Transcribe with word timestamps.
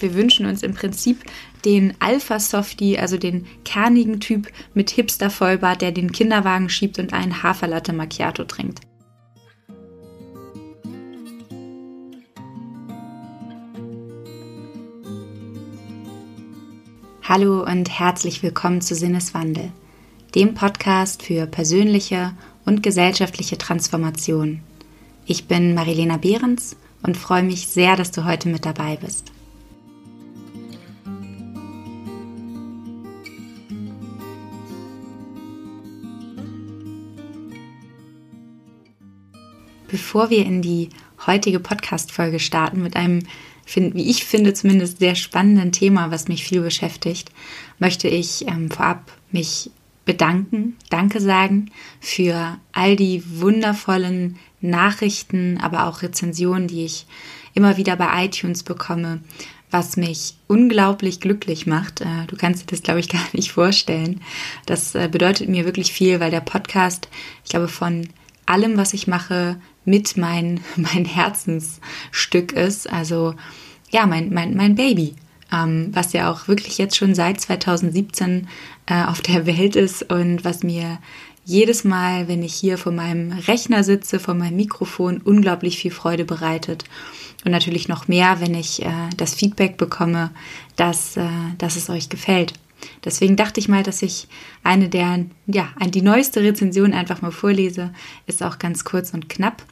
Wir 0.00 0.14
wünschen 0.14 0.46
uns 0.46 0.62
im 0.62 0.74
Prinzip 0.74 1.24
den 1.64 1.94
Alpha-Softie, 1.98 2.98
also 2.98 3.16
den 3.16 3.46
kernigen 3.64 4.20
Typ 4.20 4.48
mit 4.74 4.90
Hipster-Vollbart, 4.90 5.82
der 5.82 5.92
den 5.92 6.12
Kinderwagen 6.12 6.68
schiebt 6.68 6.98
und 6.98 7.12
einen 7.12 7.42
Haferlatte 7.42 7.92
Macchiato 7.92 8.44
trinkt. 8.44 8.80
Hallo 17.22 17.62
und 17.62 17.90
herzlich 17.90 18.42
willkommen 18.42 18.80
zu 18.80 18.94
Sinneswandel, 18.94 19.70
dem 20.34 20.54
Podcast 20.54 21.22
für 21.22 21.46
persönliche 21.46 22.32
und 22.64 22.82
gesellschaftliche 22.82 23.58
Transformation. 23.58 24.60
Ich 25.26 25.46
bin 25.46 25.74
Marilena 25.74 26.16
Behrens 26.16 26.76
und 27.02 27.18
freue 27.18 27.42
mich 27.42 27.66
sehr, 27.66 27.96
dass 27.96 28.12
du 28.12 28.24
heute 28.24 28.48
mit 28.48 28.64
dabei 28.64 28.96
bist. 28.96 29.32
Bevor 40.08 40.30
wir 40.30 40.46
in 40.46 40.62
die 40.62 40.88
heutige 41.26 41.60
Podcast-Folge 41.60 42.40
starten 42.40 42.82
mit 42.82 42.96
einem 42.96 43.24
wie 43.66 44.08
ich 44.08 44.24
finde, 44.24 44.54
zumindest 44.54 45.00
sehr 45.00 45.14
spannenden 45.14 45.70
Thema, 45.70 46.10
was 46.10 46.28
mich 46.28 46.44
viel 46.44 46.62
beschäftigt, 46.62 47.30
möchte 47.78 48.08
ich 48.08 48.48
ähm, 48.48 48.70
vorab 48.70 49.12
mich 49.32 49.70
bedanken, 50.06 50.78
Danke 50.88 51.20
sagen 51.20 51.70
für 52.00 52.56
all 52.72 52.96
die 52.96 53.22
wundervollen 53.38 54.38
Nachrichten, 54.62 55.58
aber 55.60 55.86
auch 55.86 56.00
Rezensionen, 56.00 56.68
die 56.68 56.86
ich 56.86 57.06
immer 57.52 57.76
wieder 57.76 57.94
bei 57.96 58.24
iTunes 58.24 58.62
bekomme, 58.62 59.20
was 59.70 59.98
mich 59.98 60.36
unglaublich 60.46 61.20
glücklich 61.20 61.66
macht. 61.66 62.00
Äh, 62.00 62.24
du 62.28 62.36
kannst 62.36 62.62
dir 62.62 62.66
das, 62.68 62.82
glaube 62.82 63.00
ich, 63.00 63.08
gar 63.10 63.26
nicht 63.34 63.52
vorstellen. 63.52 64.22
Das 64.64 64.94
äh, 64.94 65.10
bedeutet 65.12 65.50
mir 65.50 65.66
wirklich 65.66 65.92
viel, 65.92 66.18
weil 66.18 66.30
der 66.30 66.40
Podcast, 66.40 67.10
ich 67.44 67.50
glaube, 67.50 67.68
von 67.68 68.08
allem, 68.48 68.78
was 68.78 68.94
ich 68.94 69.06
mache, 69.06 69.60
mit 69.88 70.16
mein, 70.16 70.60
mein 70.76 71.04
Herzensstück 71.04 72.52
ist. 72.52 72.90
Also 72.90 73.34
ja, 73.90 74.06
mein, 74.06 74.32
mein, 74.32 74.54
mein 74.54 74.74
Baby, 74.74 75.14
ähm, 75.52 75.88
was 75.92 76.12
ja 76.12 76.30
auch 76.30 76.48
wirklich 76.48 76.78
jetzt 76.78 76.96
schon 76.96 77.14
seit 77.14 77.40
2017 77.40 78.48
äh, 78.86 79.04
auf 79.04 79.20
der 79.20 79.46
Welt 79.46 79.76
ist 79.76 80.10
und 80.10 80.44
was 80.44 80.62
mir 80.62 80.98
jedes 81.44 81.82
Mal, 81.82 82.28
wenn 82.28 82.42
ich 82.42 82.54
hier 82.54 82.76
vor 82.76 82.92
meinem 82.92 83.32
Rechner 83.32 83.82
sitze, 83.82 84.20
vor 84.20 84.34
meinem 84.34 84.56
Mikrofon, 84.56 85.22
unglaublich 85.24 85.78
viel 85.78 85.90
Freude 85.90 86.26
bereitet. 86.26 86.84
Und 87.44 87.52
natürlich 87.52 87.88
noch 87.88 88.06
mehr, 88.08 88.40
wenn 88.40 88.54
ich 88.54 88.84
äh, 88.84 88.90
das 89.16 89.34
Feedback 89.34 89.78
bekomme, 89.78 90.30
dass, 90.76 91.16
äh, 91.16 91.26
dass 91.56 91.76
es 91.76 91.88
euch 91.88 92.10
gefällt. 92.10 92.52
Deswegen 93.04 93.36
dachte 93.36 93.60
ich 93.60 93.68
mal, 93.68 93.82
dass 93.82 94.02
ich 94.02 94.28
eine 94.62 94.88
der, 94.88 95.24
ja, 95.46 95.68
die 95.86 96.02
neueste 96.02 96.42
Rezension 96.42 96.92
einfach 96.92 97.22
mal 97.22 97.32
vorlese. 97.32 97.92
Ist 98.26 98.42
auch 98.42 98.58
ganz 98.58 98.84
kurz 98.84 99.14
und 99.14 99.28
knapp. 99.28 99.64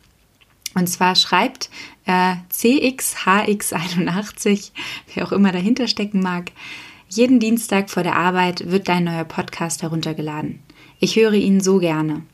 Und 0.76 0.86
zwar 0.88 1.16
schreibt 1.16 1.70
äh, 2.04 2.34
CXHX81, 2.52 4.72
wer 5.14 5.26
auch 5.26 5.32
immer 5.32 5.50
dahinter 5.50 5.88
stecken 5.88 6.20
mag, 6.20 6.52
jeden 7.08 7.40
Dienstag 7.40 7.88
vor 7.88 8.02
der 8.02 8.16
Arbeit 8.16 8.70
wird 8.70 8.88
dein 8.88 9.04
neuer 9.04 9.24
Podcast 9.24 9.82
heruntergeladen. 9.82 10.58
Ich 11.00 11.16
höre 11.16 11.32
ihn 11.32 11.62
so 11.62 11.78
gerne. 11.78 12.24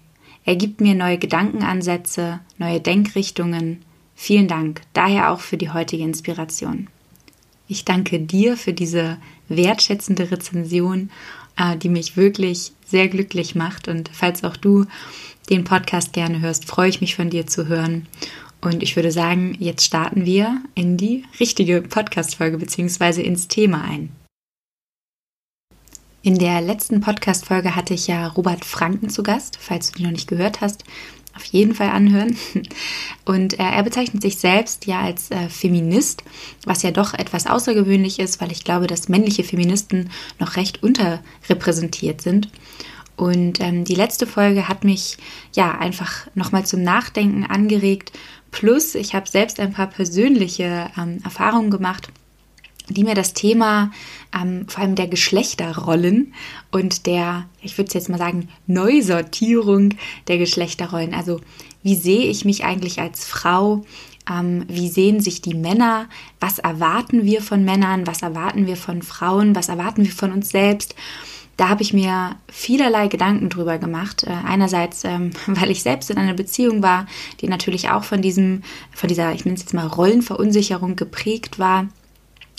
Er 0.44 0.56
gibt 0.56 0.80
mir 0.80 0.96
neue 0.96 1.18
Gedankenansätze, 1.18 2.40
neue 2.58 2.80
Denkrichtungen. 2.80 3.84
Vielen 4.16 4.48
Dank, 4.48 4.80
daher 4.92 5.30
auch 5.30 5.38
für 5.38 5.56
die 5.56 5.70
heutige 5.70 6.02
Inspiration. 6.02 6.88
Ich 7.68 7.84
danke 7.84 8.18
dir 8.18 8.56
für 8.56 8.72
diese 8.72 9.18
wertschätzende 9.48 10.32
Rezension, 10.32 11.10
die 11.82 11.88
mich 11.88 12.16
wirklich 12.16 12.72
sehr 12.86 13.08
glücklich 13.08 13.54
macht. 13.54 13.88
Und 13.88 14.10
falls 14.12 14.44
auch 14.44 14.56
du 14.56 14.86
den 15.50 15.64
Podcast 15.64 16.12
gerne 16.12 16.40
hörst, 16.40 16.64
freue 16.64 16.88
ich 16.88 17.00
mich 17.00 17.16
von 17.16 17.30
dir 17.30 17.46
zu 17.46 17.66
hören. 17.66 18.06
Und 18.60 18.82
ich 18.82 18.94
würde 18.94 19.10
sagen, 19.10 19.56
jetzt 19.58 19.84
starten 19.84 20.24
wir 20.24 20.62
in 20.74 20.96
die 20.96 21.24
richtige 21.40 21.82
Podcast-Folge 21.82 22.58
bzw. 22.58 23.22
ins 23.22 23.48
Thema 23.48 23.82
ein. 23.82 24.10
In 26.24 26.38
der 26.38 26.60
letzten 26.60 27.00
Podcast-Folge 27.00 27.74
hatte 27.74 27.94
ich 27.94 28.06
ja 28.06 28.28
Robert 28.28 28.64
Franken 28.64 29.10
zu 29.10 29.24
Gast. 29.24 29.58
Falls 29.60 29.90
du 29.90 29.98
die 29.98 30.04
noch 30.04 30.12
nicht 30.12 30.28
gehört 30.28 30.60
hast, 30.60 30.84
auf 31.42 31.46
jeden 31.46 31.74
Fall 31.74 31.88
anhören. 31.88 32.36
Und 33.24 33.58
äh, 33.58 33.62
er 33.62 33.82
bezeichnet 33.82 34.22
sich 34.22 34.36
selbst 34.36 34.86
ja 34.86 35.00
als 35.00 35.30
äh, 35.30 35.48
Feminist, 35.48 36.22
was 36.64 36.82
ja 36.82 36.90
doch 36.92 37.14
etwas 37.14 37.46
außergewöhnlich 37.46 38.18
ist, 38.18 38.40
weil 38.40 38.52
ich 38.52 38.64
glaube, 38.64 38.86
dass 38.86 39.08
männliche 39.08 39.44
Feministen 39.44 40.10
noch 40.38 40.56
recht 40.56 40.82
unterrepräsentiert 40.82 42.20
sind. 42.20 42.48
Und 43.16 43.60
ähm, 43.60 43.84
die 43.84 43.94
letzte 43.94 44.26
Folge 44.26 44.68
hat 44.68 44.84
mich 44.84 45.18
ja 45.54 45.78
einfach 45.78 46.26
nochmal 46.34 46.64
zum 46.64 46.82
Nachdenken 46.82 47.44
angeregt. 47.44 48.12
Plus, 48.50 48.94
ich 48.94 49.14
habe 49.14 49.28
selbst 49.28 49.60
ein 49.60 49.72
paar 49.72 49.88
persönliche 49.88 50.90
ähm, 50.96 51.18
Erfahrungen 51.24 51.70
gemacht, 51.70 52.08
die 52.92 53.04
mir 53.04 53.14
das 53.14 53.34
Thema 53.34 53.90
ähm, 54.34 54.66
vor 54.68 54.82
allem 54.82 54.94
der 54.94 55.08
Geschlechterrollen 55.08 56.34
und 56.70 57.06
der, 57.06 57.46
ich 57.60 57.76
würde 57.78 57.92
jetzt 57.92 58.08
mal 58.08 58.18
sagen, 58.18 58.48
Neusortierung 58.66 59.94
der 60.28 60.38
Geschlechterrollen. 60.38 61.14
Also 61.14 61.40
wie 61.82 61.96
sehe 61.96 62.30
ich 62.30 62.44
mich 62.44 62.64
eigentlich 62.64 63.00
als 63.00 63.24
Frau? 63.24 63.84
Ähm, 64.30 64.64
wie 64.68 64.88
sehen 64.88 65.20
sich 65.20 65.42
die 65.42 65.54
Männer? 65.54 66.06
Was 66.40 66.58
erwarten 66.58 67.24
wir 67.24 67.42
von 67.42 67.64
Männern? 67.64 68.06
Was 68.06 68.22
erwarten 68.22 68.66
wir 68.66 68.76
von 68.76 69.02
Frauen? 69.02 69.54
Was 69.56 69.68
erwarten 69.68 70.04
wir 70.04 70.12
von 70.12 70.32
uns 70.32 70.50
selbst? 70.50 70.94
da 71.56 71.68
habe 71.68 71.82
ich 71.82 71.92
mir 71.92 72.36
vielerlei 72.50 73.08
Gedanken 73.08 73.48
drüber 73.48 73.78
gemacht. 73.78 74.24
Äh, 74.24 74.30
einerseits, 74.30 75.04
ähm, 75.04 75.30
weil 75.46 75.70
ich 75.70 75.82
selbst 75.82 76.10
in 76.10 76.18
einer 76.18 76.34
Beziehung 76.34 76.82
war, 76.82 77.06
die 77.40 77.48
natürlich 77.48 77.90
auch 77.90 78.04
von 78.04 78.22
diesem, 78.22 78.62
von 78.90 79.08
dieser, 79.08 79.32
ich 79.32 79.44
nenne 79.44 79.56
es 79.56 79.62
jetzt 79.62 79.74
mal 79.74 79.86
Rollenverunsicherung 79.86 80.96
geprägt 80.96 81.58
war. 81.58 81.86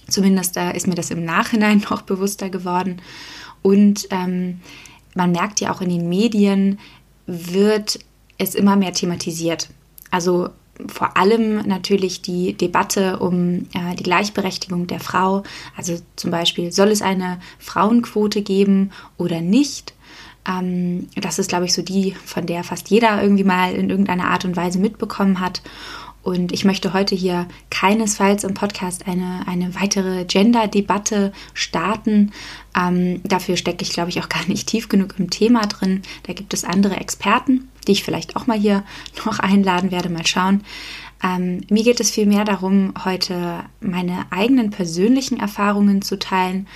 Zumindest 0.07 0.57
äh, 0.57 0.75
ist 0.75 0.87
mir 0.87 0.95
das 0.95 1.11
im 1.11 1.25
Nachhinein 1.25 1.83
noch 1.89 2.01
bewusster 2.01 2.49
geworden. 2.49 3.01
Und 3.61 4.07
ähm, 4.11 4.59
man 5.15 5.31
merkt 5.31 5.59
ja 5.61 5.73
auch 5.73 5.81
in 5.81 5.89
den 5.89 6.09
Medien, 6.09 6.79
wird 7.25 7.99
es 8.37 8.55
immer 8.55 8.75
mehr 8.75 8.93
thematisiert. 8.93 9.69
Also 10.11 10.49
vor 10.87 11.17
allem 11.17 11.67
natürlich 11.67 12.21
die 12.21 12.53
Debatte 12.53 13.19
um 13.19 13.67
äh, 13.73 13.95
die 13.97 14.03
Gleichberechtigung 14.03 14.87
der 14.87 14.99
Frau. 14.99 15.43
Also 15.77 15.99
zum 16.15 16.31
Beispiel, 16.31 16.71
soll 16.71 16.89
es 16.89 17.01
eine 17.01 17.39
Frauenquote 17.59 18.41
geben 18.41 18.91
oder 19.17 19.41
nicht? 19.41 19.93
Ähm, 20.47 21.07
das 21.15 21.39
ist, 21.39 21.49
glaube 21.49 21.65
ich, 21.65 21.73
so 21.73 21.81
die, 21.81 22.15
von 22.25 22.45
der 22.45 22.63
fast 22.63 22.89
jeder 22.89 23.21
irgendwie 23.21 23.43
mal 23.43 23.73
in 23.73 23.89
irgendeiner 23.89 24.29
Art 24.29 24.45
und 24.45 24.55
Weise 24.57 24.79
mitbekommen 24.79 25.39
hat. 25.39 25.61
Und 26.23 26.51
ich 26.53 26.65
möchte 26.65 26.93
heute 26.93 27.15
hier 27.15 27.47
keinesfalls 27.69 28.43
im 28.43 28.53
Podcast 28.53 29.07
eine, 29.07 29.41
eine 29.45 29.75
weitere 29.75 30.25
Gender-Debatte 30.25 31.33
starten. 31.53 32.31
Ähm, 32.75 33.21
dafür 33.23 33.57
stecke 33.57 33.83
ich, 33.83 33.91
glaube 33.91 34.09
ich, 34.09 34.21
auch 34.21 34.29
gar 34.29 34.47
nicht 34.47 34.67
tief 34.67 34.89
genug 34.89 35.15
im 35.19 35.29
Thema 35.29 35.67
drin. 35.67 36.01
Da 36.23 36.33
gibt 36.33 36.53
es 36.53 36.63
andere 36.63 36.95
Experten 36.95 37.69
die 37.87 37.93
ich 37.93 38.03
vielleicht 38.03 38.35
auch 38.35 38.47
mal 38.47 38.57
hier 38.57 38.83
noch 39.25 39.39
einladen 39.39 39.91
werde, 39.91 40.09
mal 40.09 40.25
schauen. 40.25 40.63
Ähm, 41.23 41.61
mir 41.69 41.83
geht 41.83 41.99
es 41.99 42.11
vielmehr 42.11 42.43
darum, 42.43 42.93
heute 43.05 43.63
meine 43.79 44.25
eigenen 44.29 44.71
persönlichen 44.71 45.39
Erfahrungen 45.39 46.01
zu 46.01 46.19
teilen, 46.19 46.67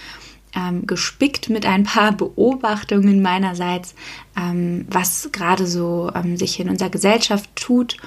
ähm, 0.56 0.88
gespickt 0.88 1.50
mit 1.50 1.66
ein 1.66 1.84
paar 1.84 2.12
Beobachtungen 2.18 3.22
meinerseits, 3.22 3.94
ähm, 4.38 4.86
was 4.90 5.30
gerade 5.32 5.68
so 5.68 6.12
ähm, 6.16 6.38
sich 6.38 6.60
in 6.60 6.70
unserer 6.70 6.90
Gesellschaft 6.90 7.50
tut 7.56 7.98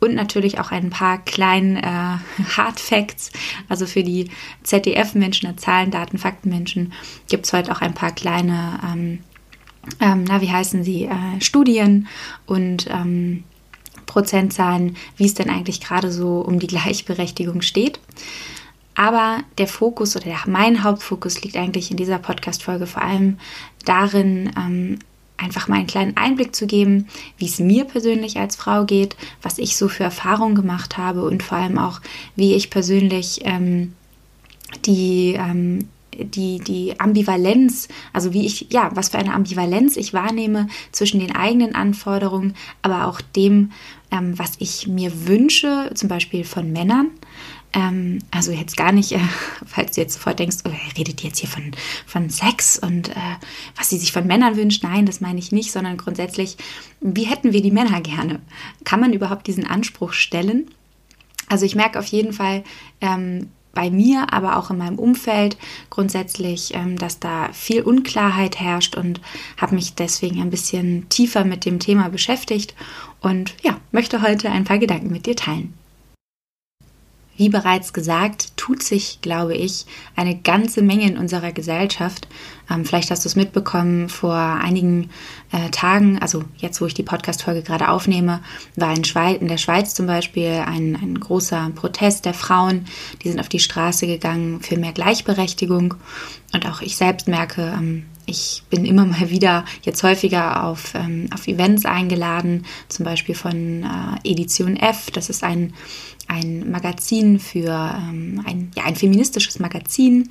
und 0.00 0.14
natürlich 0.14 0.60
auch 0.60 0.70
ein 0.70 0.90
paar 0.90 1.18
kleinen 1.18 1.76
äh, 1.76 1.82
Hard 2.56 2.80
Facts. 2.80 3.32
Also 3.68 3.86
für 3.86 4.02
die 4.02 4.30
ZDF-Menschen, 4.62 5.56
Zahlen, 5.58 5.90
Daten, 5.90 6.18
Fakten-Menschen 6.18 6.92
gibt 7.28 7.46
es 7.46 7.52
heute 7.52 7.72
auch 7.72 7.80
ein 7.80 7.94
paar 7.94 8.12
kleine 8.12 8.80
ähm, 8.84 9.18
ähm, 10.00 10.24
na, 10.24 10.40
wie 10.40 10.50
heißen 10.50 10.84
sie, 10.84 11.04
äh, 11.04 11.40
Studien 11.40 12.08
und 12.46 12.88
ähm, 12.90 13.44
Prozentzahlen, 14.06 14.96
wie 15.16 15.26
es 15.26 15.34
denn 15.34 15.50
eigentlich 15.50 15.80
gerade 15.80 16.10
so 16.10 16.40
um 16.40 16.58
die 16.58 16.66
Gleichberechtigung 16.66 17.62
steht. 17.62 18.00
Aber 18.94 19.38
der 19.58 19.68
Fokus 19.68 20.16
oder 20.16 20.24
der, 20.24 20.38
mein 20.46 20.82
Hauptfokus 20.82 21.42
liegt 21.42 21.56
eigentlich 21.56 21.90
in 21.90 21.96
dieser 21.96 22.18
Podcast-Folge 22.18 22.86
vor 22.86 23.02
allem 23.02 23.38
darin, 23.84 24.50
ähm, 24.56 24.98
einfach 25.38 25.68
mal 25.68 25.76
einen 25.76 25.86
kleinen 25.86 26.16
Einblick 26.16 26.54
zu 26.54 26.66
geben, 26.66 27.06
wie 27.38 27.46
es 27.46 27.58
mir 27.58 27.84
persönlich 27.84 28.38
als 28.38 28.56
Frau 28.56 28.84
geht, 28.84 29.16
was 29.40 29.58
ich 29.58 29.76
so 29.76 29.88
für 29.88 30.04
Erfahrungen 30.04 30.54
gemacht 30.54 30.98
habe 30.98 31.22
und 31.22 31.42
vor 31.42 31.58
allem 31.58 31.78
auch, 31.78 32.00
wie 32.36 32.54
ich 32.54 32.70
persönlich 32.70 33.40
ähm, 33.44 33.94
die 34.84 35.34
ähm, 35.38 35.88
die, 36.24 36.58
die 36.58 36.98
Ambivalenz, 36.98 37.88
also 38.12 38.32
wie 38.32 38.44
ich, 38.46 38.66
ja, 38.70 38.90
was 38.94 39.10
für 39.10 39.18
eine 39.18 39.34
Ambivalenz 39.34 39.96
ich 39.96 40.12
wahrnehme 40.12 40.68
zwischen 40.90 41.20
den 41.20 41.34
eigenen 41.34 41.74
Anforderungen, 41.74 42.54
aber 42.82 43.06
auch 43.06 43.20
dem, 43.20 43.72
ähm, 44.10 44.38
was 44.38 44.52
ich 44.58 44.88
mir 44.88 45.28
wünsche, 45.28 45.90
zum 45.94 46.08
Beispiel 46.08 46.44
von 46.44 46.72
Männern, 46.72 47.08
Ähm, 47.72 48.20
also 48.30 48.52
jetzt 48.52 48.76
gar 48.76 48.92
nicht, 48.92 49.12
äh, 49.12 49.20
falls 49.66 49.92
du 49.92 50.00
jetzt 50.00 50.14
sofort 50.14 50.38
denkst, 50.38 50.58
oh, 50.64 50.70
er 50.70 50.98
redet 50.98 51.22
jetzt 51.22 51.38
hier 51.38 51.48
von, 51.48 51.72
von 52.06 52.30
Sex 52.30 52.78
und 52.78 53.10
äh, 53.10 53.36
was 53.76 53.90
sie 53.90 53.98
sich 53.98 54.12
von 54.12 54.26
Männern 54.26 54.56
wünscht. 54.56 54.82
Nein, 54.82 55.06
das 55.06 55.20
meine 55.20 55.38
ich 55.38 55.52
nicht, 55.52 55.72
sondern 55.72 55.96
grundsätzlich, 55.96 56.56
wie 57.00 57.24
hätten 57.24 57.52
wir 57.52 57.62
die 57.62 57.70
Männer 57.70 58.00
gerne? 58.00 58.40
Kann 58.84 59.00
man 59.00 59.12
überhaupt 59.12 59.46
diesen 59.46 59.66
Anspruch 59.66 60.12
stellen? 60.12 60.70
Also 61.48 61.64
ich 61.64 61.74
merke 61.74 61.98
auf 61.98 62.06
jeden 62.06 62.32
Fall, 62.32 62.64
ähm, 63.00 63.48
bei 63.78 63.90
mir, 63.90 64.32
aber 64.32 64.56
auch 64.56 64.70
in 64.70 64.78
meinem 64.78 64.98
Umfeld 64.98 65.56
grundsätzlich, 65.88 66.74
ähm, 66.74 66.96
dass 66.98 67.20
da 67.20 67.52
viel 67.52 67.82
Unklarheit 67.82 68.58
herrscht 68.58 68.96
und 68.96 69.20
habe 69.56 69.76
mich 69.76 69.94
deswegen 69.94 70.42
ein 70.42 70.50
bisschen 70.50 71.08
tiefer 71.10 71.44
mit 71.44 71.64
dem 71.64 71.78
Thema 71.78 72.08
beschäftigt 72.08 72.74
und 73.20 73.54
ja, 73.62 73.78
möchte 73.92 74.20
heute 74.20 74.50
ein 74.50 74.64
paar 74.64 74.78
Gedanken 74.78 75.10
mit 75.10 75.26
dir 75.26 75.36
teilen. 75.36 75.74
Wie 77.38 77.48
bereits 77.48 77.92
gesagt, 77.92 78.56
tut 78.56 78.82
sich, 78.82 79.20
glaube 79.22 79.54
ich, 79.54 79.86
eine 80.16 80.36
ganze 80.36 80.82
Menge 80.82 81.04
in 81.04 81.16
unserer 81.16 81.52
Gesellschaft. 81.52 82.26
Ähm, 82.68 82.84
vielleicht 82.84 83.12
hast 83.12 83.24
du 83.24 83.28
es 83.28 83.36
mitbekommen, 83.36 84.08
vor 84.08 84.34
einigen 84.34 85.10
äh, 85.52 85.70
Tagen, 85.70 86.18
also 86.18 86.42
jetzt, 86.56 86.80
wo 86.80 86.86
ich 86.86 86.94
die 86.94 87.04
Podcast-Folge 87.04 87.62
gerade 87.62 87.90
aufnehme, 87.90 88.40
war 88.74 88.92
in, 88.92 89.04
Schweiz, 89.04 89.40
in 89.40 89.46
der 89.46 89.56
Schweiz 89.56 89.94
zum 89.94 90.08
Beispiel 90.08 90.64
ein, 90.66 90.98
ein 91.00 91.20
großer 91.20 91.70
Protest 91.76 92.24
der 92.24 92.34
Frauen. 92.34 92.86
Die 93.22 93.28
sind 93.28 93.38
auf 93.38 93.48
die 93.48 93.60
Straße 93.60 94.08
gegangen 94.08 94.60
für 94.60 94.76
mehr 94.76 94.92
Gleichberechtigung. 94.92 95.94
Und 96.52 96.66
auch 96.66 96.80
ich 96.80 96.96
selbst 96.96 97.28
merke, 97.28 97.72
ähm, 97.78 98.06
ich 98.26 98.64
bin 98.68 98.84
immer 98.84 99.06
mal 99.06 99.30
wieder 99.30 99.64
jetzt 99.82 100.02
häufiger 100.02 100.64
auf, 100.64 100.92
ähm, 100.94 101.28
auf 101.32 101.46
Events 101.46 101.86
eingeladen, 101.86 102.66
zum 102.88 103.04
Beispiel 103.04 103.34
von 103.34 103.84
äh, 103.84 104.28
Edition 104.28 104.76
F. 104.76 105.10
Das 105.12 105.30
ist 105.30 105.44
ein 105.44 105.72
ein 106.28 106.70
Magazin 106.70 107.40
für 107.40 107.70
ähm, 107.70 108.42
ein, 108.46 108.70
ja, 108.76 108.84
ein 108.84 108.96
feministisches 108.96 109.58
Magazin. 109.58 110.30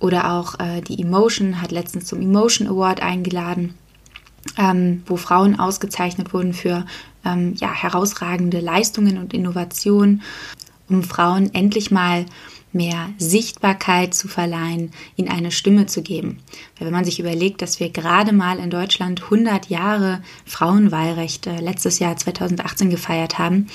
Oder 0.00 0.32
auch 0.32 0.58
äh, 0.58 0.80
die 0.80 1.00
Emotion 1.00 1.60
hat 1.60 1.72
letztens 1.72 2.06
zum 2.06 2.20
Emotion 2.20 2.68
Award 2.68 3.02
eingeladen, 3.02 3.74
ähm, 4.58 5.02
wo 5.06 5.16
Frauen 5.16 5.58
ausgezeichnet 5.58 6.32
wurden 6.32 6.52
für 6.52 6.86
ähm, 7.24 7.54
ja, 7.56 7.72
herausragende 7.72 8.60
Leistungen 8.60 9.18
und 9.18 9.32
Innovationen, 9.32 10.22
um 10.88 11.02
Frauen 11.02 11.54
endlich 11.54 11.90
mal 11.90 12.26
mehr 12.74 13.10
Sichtbarkeit 13.18 14.14
zu 14.14 14.28
verleihen, 14.28 14.90
ihnen 15.16 15.28
eine 15.28 15.50
Stimme 15.50 15.86
zu 15.86 16.02
geben. 16.02 16.38
Weil 16.76 16.86
wenn 16.86 16.94
man 16.94 17.04
sich 17.04 17.20
überlegt, 17.20 17.62
dass 17.62 17.80
wir 17.80 17.90
gerade 17.90 18.32
mal 18.32 18.58
in 18.58 18.70
Deutschland 18.70 19.22
100 19.24 19.70
Jahre 19.70 20.22
Frauenwahlrecht 20.44 21.46
letztes 21.60 21.98
Jahr 21.98 22.16
2018 22.16 22.90
gefeiert 22.90 23.38
haben, 23.38 23.68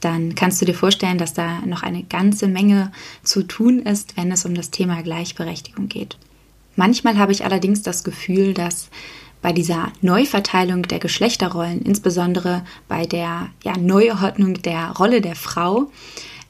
dann 0.00 0.34
kannst 0.34 0.60
du 0.60 0.66
dir 0.66 0.74
vorstellen, 0.74 1.18
dass 1.18 1.34
da 1.34 1.60
noch 1.60 1.82
eine 1.82 2.02
ganze 2.02 2.48
Menge 2.48 2.92
zu 3.22 3.42
tun 3.42 3.80
ist, 3.80 4.16
wenn 4.16 4.32
es 4.32 4.44
um 4.44 4.54
das 4.54 4.70
Thema 4.70 5.02
Gleichberechtigung 5.02 5.88
geht. 5.88 6.16
Manchmal 6.76 7.16
habe 7.18 7.32
ich 7.32 7.44
allerdings 7.44 7.82
das 7.82 8.04
Gefühl, 8.04 8.52
dass 8.54 8.90
bei 9.42 9.52
dieser 9.52 9.92
Neuverteilung 10.00 10.82
der 10.82 10.98
Geschlechterrollen, 10.98 11.82
insbesondere 11.82 12.64
bei 12.88 13.06
der 13.06 13.48
ja, 13.64 13.76
Neuordnung 13.78 14.54
der 14.54 14.90
Rolle 14.90 15.20
der 15.20 15.36
Frau, 15.36 15.90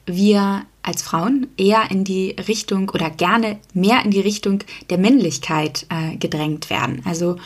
wir 0.05 0.63
als 0.87 1.01
Frauen 1.01 1.47
eher 1.57 1.91
in 1.91 2.03
die 2.03 2.31
Richtung 2.47 2.89
oder 2.89 3.09
gerne 3.09 3.59
mehr 3.73 4.03
in 4.05 4.11
die 4.11 4.21
Richtung 4.21 4.59
der 4.89 4.97
Männlichkeit 4.97 5.85
äh, 5.89 6.15
gedrängt 6.17 6.69
werden. 6.69 7.01
Also 7.05 7.37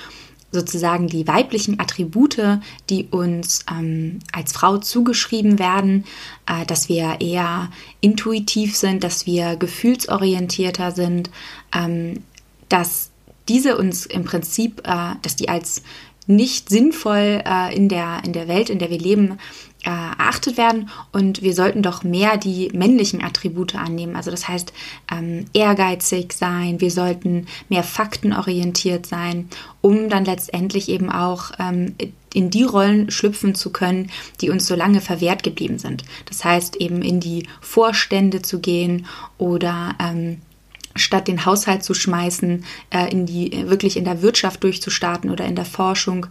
sozusagen 0.51 1.07
die 1.07 1.27
weiblichen 1.27 1.79
Attribute, 1.79 2.59
die 2.89 3.07
uns 3.09 3.65
ähm, 3.71 4.19
als 4.31 4.51
Frau 4.51 4.77
zugeschrieben 4.77 5.59
werden, 5.59 6.03
äh, 6.45 6.65
dass 6.65 6.89
wir 6.89 7.21
eher 7.21 7.69
intuitiv 8.01 8.75
sind, 8.75 9.03
dass 9.03 9.25
wir 9.25 9.55
gefühlsorientierter 9.55 10.91
sind, 10.91 11.29
ähm, 11.73 12.23
dass 12.69 13.11
diese 13.47 13.77
uns 13.77 14.05
im 14.05 14.23
Prinzip, 14.23 14.81
äh, 14.85 15.15
dass 15.21 15.35
die 15.35 15.49
als 15.49 15.83
nicht 16.27 16.69
sinnvoll 16.69 17.41
äh, 17.45 17.75
in, 17.75 17.89
der, 17.89 18.21
in 18.23 18.33
der 18.33 18.47
Welt, 18.47 18.69
in 18.69 18.79
der 18.79 18.89
wir 18.89 18.99
leben, 18.99 19.39
äh, 19.83 19.89
erachtet 19.89 20.57
werden 20.57 20.89
und 21.11 21.41
wir 21.41 21.53
sollten 21.53 21.81
doch 21.81 22.03
mehr 22.03 22.37
die 22.37 22.69
männlichen 22.73 23.23
Attribute 23.23 23.75
annehmen. 23.75 24.15
Also 24.15 24.31
das 24.31 24.47
heißt 24.47 24.73
ähm, 25.11 25.45
ehrgeizig 25.53 26.33
sein, 26.33 26.81
wir 26.81 26.91
sollten 26.91 27.47
mehr 27.69 27.83
faktenorientiert 27.83 29.05
sein, 29.05 29.49
um 29.81 30.09
dann 30.09 30.25
letztendlich 30.25 30.89
eben 30.89 31.11
auch 31.11 31.51
ähm, 31.59 31.95
in 32.33 32.49
die 32.49 32.63
Rollen 32.63 33.11
schlüpfen 33.11 33.55
zu 33.55 33.71
können, 33.71 34.09
die 34.39 34.49
uns 34.49 34.67
so 34.67 34.75
lange 34.75 35.01
verwehrt 35.01 35.43
geblieben 35.43 35.79
sind. 35.79 36.03
Das 36.25 36.45
heißt 36.45 36.77
eben 36.77 37.01
in 37.01 37.19
die 37.19 37.47
Vorstände 37.59 38.41
zu 38.41 38.59
gehen 38.59 39.05
oder 39.37 39.95
ähm, 39.99 40.37
statt 40.95 41.27
den 41.27 41.45
Haushalt 41.45 41.83
zu 41.83 41.93
schmeißen, 41.93 42.65
äh, 42.89 43.11
in 43.11 43.25
die 43.25 43.69
wirklich 43.69 43.97
in 43.97 44.05
der 44.05 44.21
Wirtschaft 44.21 44.63
durchzustarten 44.63 45.29
oder 45.29 45.45
in 45.45 45.55
der 45.55 45.65
Forschung 45.65 46.27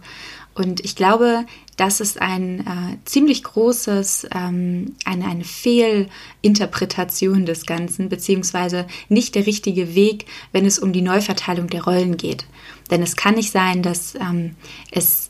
und 0.53 0.83
ich 0.83 0.95
glaube, 0.95 1.45
das 1.77 2.01
ist 2.01 2.21
ein 2.21 2.59
äh, 2.59 2.97
ziemlich 3.05 3.43
großes, 3.43 4.27
ähm, 4.35 4.95
eine, 5.05 5.25
eine 5.25 5.45
Fehlinterpretation 5.45 7.45
des 7.45 7.65
Ganzen, 7.65 8.09
beziehungsweise 8.09 8.85
nicht 9.07 9.35
der 9.35 9.47
richtige 9.47 9.95
Weg, 9.95 10.25
wenn 10.51 10.65
es 10.65 10.77
um 10.77 10.91
die 10.91 11.01
Neuverteilung 11.01 11.67
der 11.67 11.85
Rollen 11.85 12.17
geht. 12.17 12.45
Denn 12.89 13.01
es 13.01 13.15
kann 13.15 13.35
nicht 13.35 13.51
sein, 13.51 13.81
dass 13.81 14.15
ähm, 14.15 14.55
es 14.91 15.29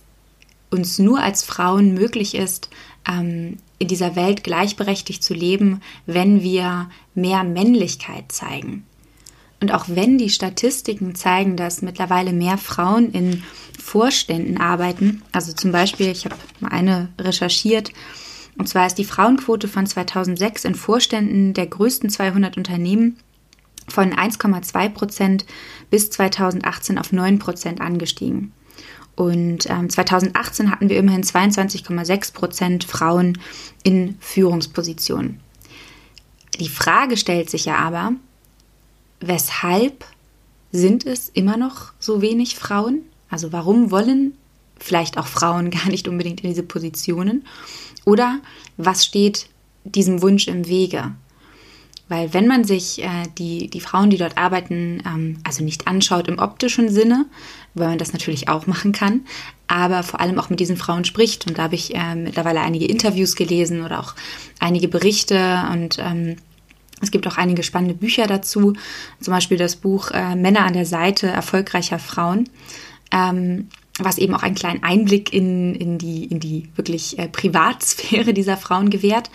uns 0.71 0.97
nur 0.97 1.21
als 1.21 1.43
Frauen 1.43 1.93
möglich 1.93 2.33
ist, 2.33 2.69
ähm, 3.07 3.57
in 3.77 3.87
dieser 3.87 4.15
Welt 4.15 4.43
gleichberechtigt 4.43 5.23
zu 5.23 5.33
leben, 5.33 5.81
wenn 6.05 6.41
wir 6.41 6.89
mehr 7.13 7.43
Männlichkeit 7.43 8.31
zeigen. 8.31 8.85
Und 9.61 9.71
auch 9.71 9.85
wenn 9.87 10.17
die 10.17 10.31
Statistiken 10.31 11.13
zeigen, 11.13 11.55
dass 11.55 11.83
mittlerweile 11.83 12.33
mehr 12.33 12.57
Frauen 12.57 13.11
in 13.11 13.43
Vorständen 13.79 14.57
arbeiten, 14.57 15.21
also 15.31 15.53
zum 15.53 15.71
Beispiel, 15.71 16.07
ich 16.07 16.25
habe 16.25 16.35
mal 16.59 16.71
eine 16.71 17.09
recherchiert, 17.19 17.91
und 18.57 18.67
zwar 18.67 18.87
ist 18.87 18.97
die 18.97 19.05
Frauenquote 19.05 19.67
von 19.67 19.85
2006 19.85 20.65
in 20.65 20.75
Vorständen 20.75 21.53
der 21.53 21.67
größten 21.67 22.09
200 22.09 22.57
Unternehmen 22.57 23.17
von 23.87 24.13
1,2 24.13 24.89
Prozent 24.89 25.45
bis 25.89 26.09
2018 26.09 26.97
auf 26.97 27.11
9 27.11 27.39
Prozent 27.39 27.81
angestiegen. 27.81 28.51
Und 29.15 29.69
ähm, 29.69 29.89
2018 29.89 30.71
hatten 30.71 30.89
wir 30.89 30.97
immerhin 30.97 31.23
22,6 31.23 32.33
Prozent 32.33 32.83
Frauen 32.83 33.37
in 33.83 34.17
Führungspositionen. 34.19 35.39
Die 36.59 36.69
Frage 36.69 37.17
stellt 37.17 37.49
sich 37.49 37.65
ja 37.65 37.75
aber, 37.75 38.13
weshalb 39.21 40.05
sind 40.71 41.05
es 41.05 41.29
immer 41.29 41.57
noch 41.57 41.93
so 41.99 42.21
wenig 42.21 42.55
Frauen? 42.55 43.03
Also 43.29 43.51
warum 43.51 43.91
wollen 43.91 44.37
vielleicht 44.79 45.17
auch 45.17 45.27
Frauen 45.27 45.69
gar 45.71 45.87
nicht 45.87 46.07
unbedingt 46.07 46.41
in 46.41 46.49
diese 46.49 46.63
Positionen? 46.63 47.45
Oder 48.05 48.39
was 48.77 49.05
steht 49.05 49.47
diesem 49.83 50.21
Wunsch 50.21 50.47
im 50.47 50.67
Wege? 50.67 51.13
Weil 52.11 52.33
wenn 52.33 52.45
man 52.45 52.65
sich 52.65 53.01
äh, 53.01 53.23
die, 53.37 53.69
die 53.69 53.79
Frauen, 53.79 54.09
die 54.09 54.17
dort 54.17 54.37
arbeiten, 54.37 55.01
ähm, 55.05 55.37
also 55.45 55.63
nicht 55.63 55.87
anschaut 55.87 56.27
im 56.27 56.39
optischen 56.39 56.89
Sinne, 56.89 57.25
weil 57.73 57.87
man 57.87 57.97
das 57.97 58.11
natürlich 58.11 58.49
auch 58.49 58.67
machen 58.67 58.91
kann, 58.91 59.21
aber 59.67 60.03
vor 60.03 60.19
allem 60.19 60.37
auch 60.37 60.49
mit 60.49 60.59
diesen 60.59 60.75
Frauen 60.75 61.05
spricht. 61.05 61.47
Und 61.47 61.57
da 61.57 61.63
habe 61.63 61.75
ich 61.75 61.95
äh, 61.95 62.15
mittlerweile 62.15 62.59
einige 62.59 62.85
Interviews 62.85 63.37
gelesen 63.37 63.85
oder 63.85 64.01
auch 64.01 64.13
einige 64.59 64.89
Berichte 64.89 65.63
und 65.71 65.99
ähm, 65.99 66.35
es 67.01 67.11
gibt 67.11 67.27
auch 67.27 67.37
einige 67.37 67.63
spannende 67.63 67.95
Bücher 67.95 68.27
dazu, 68.27 68.73
zum 69.19 69.33
Beispiel 69.33 69.57
das 69.57 69.75
Buch 69.75 70.11
äh, 70.11 70.35
Männer 70.35 70.65
an 70.65 70.73
der 70.73 70.85
Seite 70.85 71.27
erfolgreicher 71.27 71.99
Frauen, 71.99 72.49
ähm, 73.11 73.67
was 73.99 74.17
eben 74.17 74.33
auch 74.35 74.43
einen 74.43 74.55
kleinen 74.55 74.83
Einblick 74.83 75.33
in, 75.33 75.75
in, 75.75 75.97
die, 75.97 76.25
in 76.25 76.39
die 76.39 76.69
wirklich 76.75 77.19
äh, 77.19 77.27
Privatsphäre 77.27 78.33
dieser 78.33 78.57
Frauen 78.57 78.89
gewährt. 78.89 79.29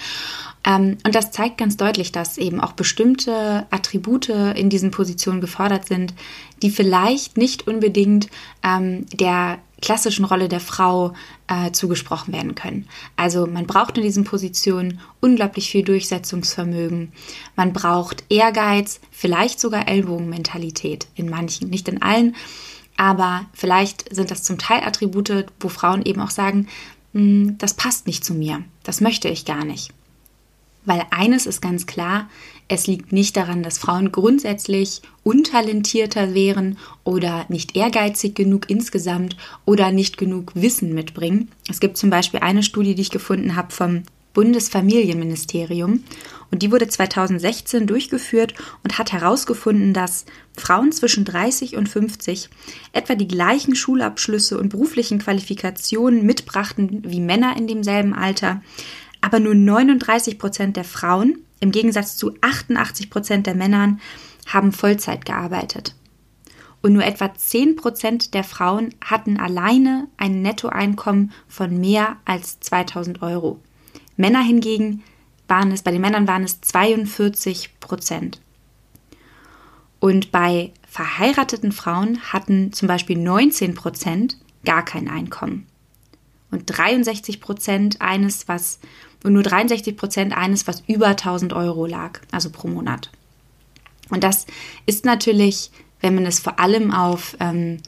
Ähm, 0.65 0.99
und 1.05 1.15
das 1.15 1.31
zeigt 1.31 1.59
ganz 1.59 1.77
deutlich, 1.77 2.13
dass 2.13 2.39
eben 2.39 2.61
auch 2.61 2.73
bestimmte 2.73 3.67
Attribute 3.71 4.29
in 4.29 4.71
diesen 4.71 4.91
Positionen 4.91 5.41
gefordert 5.41 5.87
sind, 5.87 6.15
die 6.63 6.71
vielleicht 6.71 7.37
nicht 7.37 7.67
unbedingt 7.67 8.29
ähm, 8.63 9.07
der 9.13 9.59
klassischen 9.83 10.25
Rolle 10.25 10.49
der 10.49 10.61
Frau 10.61 11.13
äh, 11.49 11.71
zugesprochen 11.73 12.33
werden 12.33 12.55
können. 12.55 12.89
Also 13.17 13.47
man 13.47 13.67
braucht 13.67 13.99
in 13.99 14.05
diesen 14.05 14.25
Positionen 14.25 15.01
unglaublich 15.21 15.71
viel 15.71 15.85
Durchsetzungsvermögen. 15.85 17.13
Man 17.57 17.73
braucht 17.73 18.25
Ehrgeiz, 18.29 19.01
vielleicht 19.11 19.61
sogar 19.61 19.89
Ellbogenmentalität 19.89 21.09
in 21.15 21.29
manchen, 21.29 21.69
nicht 21.69 21.89
in 21.89 22.03
allen. 22.03 22.37
Aber 22.97 23.45
vielleicht 23.53 24.15
sind 24.15 24.31
das 24.31 24.43
zum 24.43 24.59
Teil 24.59 24.83
Attribute, 24.83 25.47
wo 25.61 25.69
Frauen 25.69 26.03
eben 26.05 26.21
auch 26.21 26.31
sagen, 26.31 26.69
hm, 27.13 27.59
das 27.59 27.75
passt 27.75 28.07
nicht 28.07 28.25
zu 28.25 28.35
mir, 28.35 28.65
das 28.83 29.01
möchte 29.01 29.29
ich 29.29 29.45
gar 29.45 29.65
nicht. 29.65 29.93
Weil 30.87 31.05
eines 31.11 31.47
ist 31.47 31.61
ganz 31.61 31.87
klar, 31.87 32.31
es 32.69 32.87
liegt 32.87 33.13
nicht 33.13 33.37
daran, 33.37 33.63
dass 33.63 33.79
Frauen 33.79 34.11
grundsätzlich 34.11 35.03
untalentierter 35.23 36.33
wären 36.33 36.79
oder 37.05 37.45
nicht 37.49 37.77
ehrgeizig 37.77 38.35
genug 38.35 38.71
insgesamt 38.71 39.37
oder 39.65 39.93
nicht 39.93 40.17
genug 40.17 40.53
Wissen 40.55 40.95
mitbringen. 40.95 41.51
Es 41.69 41.81
gibt 41.81 41.97
zum 41.97 42.11
Beispiel 42.11 42.41
eine 42.41 42.63
Studie, 42.63 42.95
die 42.95 43.03
ich 43.03 43.11
gefunden 43.11 43.57
habe 43.57 43.73
vom 43.73 44.03
Bundesfamilienministerium 44.33 46.05
und 46.51 46.63
die 46.63 46.71
wurde 46.71 46.87
2016 46.89 47.87
durchgeführt 47.87 48.53
und 48.85 48.99
hat 48.99 49.13
herausgefunden, 49.13 49.95
dass 49.95 50.27
Frauen 50.55 50.93
zwischen 50.93 51.25
30 51.25 51.77
und 51.77 51.89
50 51.89 52.51
etwa 52.93 53.15
die 53.15 53.29
gleichen 53.29 53.75
Schulabschlüsse 53.75 54.59
und 54.59 54.69
beruflichen 54.69 55.21
Qualifikationen 55.21 56.27
mitbrachten 56.27 57.03
wie 57.07 57.21
Männer 57.21 57.57
in 57.57 57.67
demselben 57.67 58.13
Alter, 58.13 58.61
aber 59.21 59.41
nur 59.41 59.55
39 59.55 60.39
Prozent 60.39 60.77
der 60.77 60.85
Frauen 60.85 61.39
im 61.61 61.73
Gegensatz 61.73 62.17
zu 62.17 62.35
88 62.41 63.11
Prozent 63.11 63.47
der 63.47 63.55
Männern 63.55 64.01
haben 64.47 64.73
Vollzeit 64.73 65.25
gearbeitet. 65.25 65.95
Und 66.83 66.93
nur 66.93 67.05
etwa 67.05 67.35
10 67.35 67.77
Prozent 67.77 68.35
der 68.35 68.45
Frauen 68.45 68.95
hatten 69.05 69.39
alleine 69.39 70.09
ein 70.17 70.43
Nettoeinkommen 70.43 71.33
von 71.49 71.81
mehr 71.81 72.17
als 72.25 72.61
2000 72.61 73.23
Euro. 73.23 73.59
Männer 74.17 74.43
hingegen 74.43 75.03
waren 75.49 75.73
es, 75.73 75.83
bei 75.83 75.91
den 75.91 76.01
Männern 76.01 76.29
waren 76.29 76.45
es 76.45 76.61
42 76.61 77.81
Prozent. 77.81 78.41
Und 79.99 80.31
bei 80.31 80.73
verheirateten 80.89 81.73
Frauen 81.73 82.21
hatten 82.33 82.73
zum 82.73 82.89
Beispiel 82.89 83.19
19 83.19 83.75
Prozent 83.75 84.39
gar 84.65 84.85
kein 84.85 85.09
Einkommen. 85.09 85.67
Und 86.51 86.65
63 86.67 87.41
Prozent 87.41 88.01
eines, 88.01 88.49
was, 88.49 88.79
und 89.25 89.33
nur 89.33 89.43
63 89.43 89.97
Prozent 89.97 90.37
eines, 90.37 90.67
was 90.67 90.83
über 90.87 91.09
1000 91.09 91.53
Euro 91.53 91.87
lag, 91.87 92.21
also 92.31 92.51
pro 92.51 92.69
Monat. 92.69 93.11
Und 94.11 94.23
das 94.23 94.47
ist 94.87 95.05
natürlich, 95.05 95.71
wenn 96.01 96.15
man 96.15 96.27
es 96.27 96.39
vor 96.39 96.61
allem 96.61 96.93
auf 96.93 97.37
ähm, 97.41 97.79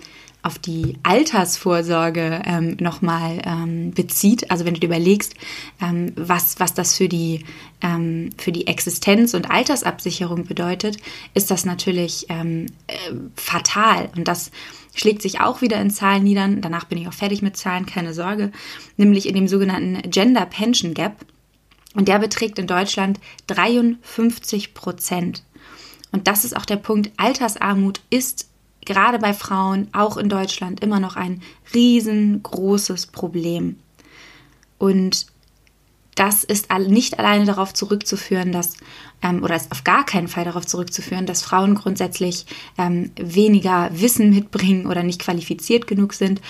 auf 0.49 0.59
die 0.59 0.97
Altersvorsorge 1.03 2.41
ähm, 2.47 2.79
nochmal 2.81 3.43
ähm, 3.45 3.91
bezieht, 3.91 4.51
also 4.51 4.65
wenn 4.65 4.73
du 4.73 4.81
dir 4.81 4.87
überlegst, 4.87 5.35
ähm, 5.79 6.13
was, 6.17 6.59
was 6.59 6.73
das 6.73 6.97
für 6.97 7.07
die, 7.07 7.45
ähm, 7.83 8.31
für 8.39 8.51
die 8.51 8.67
Existenz 8.67 9.35
und 9.35 9.51
Altersabsicherung 9.51 10.45
bedeutet, 10.45 10.97
ist 11.35 11.51
das 11.51 11.67
natürlich 11.67 12.25
ähm, 12.31 12.65
äh, 12.87 12.95
fatal. 13.37 14.09
Und 14.17 14.27
das 14.27 14.51
schlägt 14.95 15.21
sich 15.21 15.41
auch 15.41 15.61
wieder 15.61 15.79
in 15.83 15.91
Zahlen 15.91 16.25
nieder. 16.25 16.49
Danach 16.49 16.87
bin 16.87 16.97
ich 16.97 17.09
auch 17.09 17.13
fertig 17.13 17.43
mit 17.43 17.59
Zahlen, 17.59 17.85
keine 17.85 18.15
Sorge. 18.15 18.51
Nämlich 18.97 19.29
in 19.29 19.35
dem 19.35 19.49
sogenannten 19.49 20.11
Gender 20.11 20.47
Pension 20.47 20.95
Gap. 20.95 21.27
Und 21.93 22.09
der 22.09 22.19
beträgt 22.21 22.59
in 22.59 22.67
Deutschland 22.67 23.21
53 23.49 24.73
Prozent. 24.73 25.43
Und 26.11 26.27
das 26.27 26.47
ist 26.47 26.57
auch 26.57 26.65
der 26.65 26.77
Punkt, 26.77 27.11
Altersarmut 27.19 28.01
ist 28.09 28.48
gerade 28.89 29.19
bei 29.19 29.33
Frauen, 29.33 29.87
auch 29.93 30.17
in 30.17 30.29
Deutschland, 30.29 30.81
immer 30.81 30.99
noch 30.99 31.15
ein 31.15 31.43
riesengroßes 31.73 33.07
Problem. 33.09 33.77
Und 34.79 35.27
das 36.17 36.43
ist 36.43 36.73
nicht 36.73 37.21
alleine 37.21 37.45
darauf 37.45 37.73
zurückzuführen, 37.73 38.51
dass, 38.51 38.75
ähm, 39.23 39.45
oder 39.45 39.55
ist 39.55 39.71
auf 39.71 39.85
gar 39.85 40.05
keinen 40.05 40.27
Fall 40.27 40.45
darauf 40.45 40.67
zurückzuführen, 40.67 41.27
dass 41.27 41.43
Frauen 41.43 41.77
grundsätzlich 41.77 42.47
ähm, 42.77 43.13
weniger 43.17 43.91
Wissen 43.93 44.31
mitbringen 44.31 44.87
oder 44.87 45.05
nicht 45.05 45.21
qualifiziert 45.21 45.87
genug 45.87 46.15
sind, 46.15 46.41